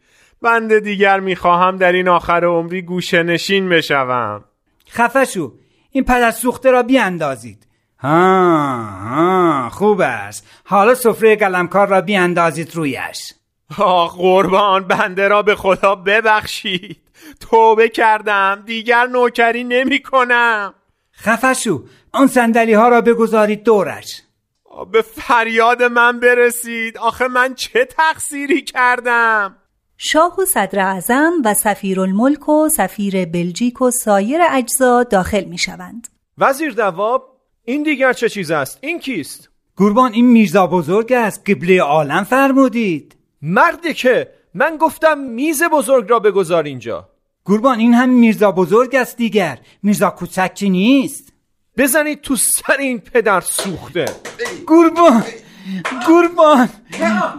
بنده 0.41 0.79
دیگر 0.79 1.19
می‌خواهم 1.19 1.77
در 1.77 1.91
این 1.91 2.07
آخر 2.07 2.45
عمری 2.45 2.81
گوشه 2.81 3.23
نشین 3.23 3.69
بشوم. 3.69 4.43
خفشو 4.89 5.53
این 5.91 6.03
پدست 6.03 6.41
سوخته 6.41 6.71
را 6.71 6.83
بیاندازید. 6.83 7.67
ها 7.99 8.75
ها 8.85 9.69
خوب 9.69 10.01
است. 10.01 10.47
حالا 10.65 10.95
سفره 10.95 11.35
قلمکار 11.35 11.87
را 11.87 12.01
بیاندازید 12.01 12.75
رویش. 12.75 13.33
آه 13.77 14.17
قربان 14.17 14.87
بنده 14.87 15.27
را 15.27 15.41
به 15.41 15.55
خدا 15.55 15.95
ببخشید. 15.95 17.08
توبه 17.39 17.89
کردم 17.89 18.63
دیگر 18.65 19.07
نوکری 19.07 19.63
نمی 19.63 20.01
کنم 20.01 20.73
خفشو 21.13 21.83
آن 22.11 22.27
صندلی 22.27 22.73
ها 22.73 22.89
را 22.89 23.01
بگذارید 23.01 23.63
دورش. 23.63 24.21
به 24.91 25.01
فریاد 25.01 25.83
من 25.83 26.19
برسید. 26.19 26.97
آخه 26.97 27.27
من 27.27 27.53
چه 27.53 27.85
تقصیری 27.85 28.61
کردم؟ 28.61 29.55
شاه 29.97 30.39
و 30.39 30.45
صدر 30.45 30.79
اعظم 30.79 31.31
و 31.45 31.53
سفیر 31.53 32.01
الملک 32.01 32.49
و 32.49 32.69
سفیر 32.69 33.25
بلژیک 33.25 33.81
و 33.81 33.91
سایر 33.91 34.41
اجزا 34.51 35.03
داخل 35.03 35.43
می 35.43 35.57
شوند. 35.57 36.07
وزیر 36.37 36.73
دواب 36.73 37.37
این 37.65 37.83
دیگر 37.83 38.13
چه 38.13 38.29
چیز 38.29 38.51
است؟ 38.51 38.77
این 38.81 38.99
کیست؟ 38.99 39.49
قربان 39.77 40.13
این 40.13 40.25
میرزا 40.25 40.67
بزرگ 40.67 41.13
است 41.13 41.49
قبله 41.49 41.81
عالم 41.81 42.23
فرمودید. 42.23 43.15
مردی 43.41 43.93
که 43.93 44.31
من 44.53 44.77
گفتم 44.77 45.17
میز 45.17 45.63
بزرگ 45.63 46.09
را 46.09 46.19
بگذار 46.19 46.63
اینجا. 46.63 47.08
قربان 47.49 47.79
این 47.79 47.93
هم 47.93 48.09
میرزا 48.09 48.51
بزرگ 48.51 48.95
است 48.95 49.17
دیگر. 49.17 49.59
میرزا 49.83 50.09
کوچکی 50.09 50.69
نیست. 50.69 51.33
بزنید 51.77 52.21
تو 52.21 52.35
سر 52.35 52.77
این 52.79 52.99
پدر 52.99 53.41
سوخته. 53.41 54.05
قربان 54.67 55.23
قربان. 56.07 56.69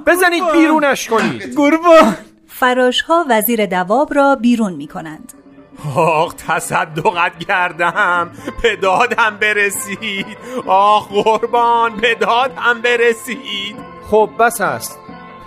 بزنید 0.07 0.53
بیرونش 0.53 1.09
کنید. 1.09 1.55
قربان. 1.57 2.17
فراش 2.47 3.01
ها 3.01 3.25
وزیر 3.29 3.67
دواب 3.67 4.15
را 4.15 4.35
بیرون 4.37 4.73
می 4.73 4.87
کنند. 4.87 5.33
آخ 5.97 6.35
تصدقت 6.35 7.39
کردم. 7.49 8.31
به 8.63 8.77
دادم 8.77 9.37
برسید. 9.41 10.27
آخ 10.67 11.09
قربان 11.09 11.97
به 11.97 12.15
دادم 12.15 12.81
برسید. 12.85 13.77
خب 14.11 14.31
بس 14.39 14.61
است. 14.61 14.99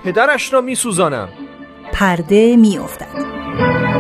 پدرش 0.04 0.54
را 0.54 0.62
می 0.62 0.76
سوزانم. 0.76 1.30
پرده 1.94 2.56
می 2.56 2.78
افتد. 2.78 3.93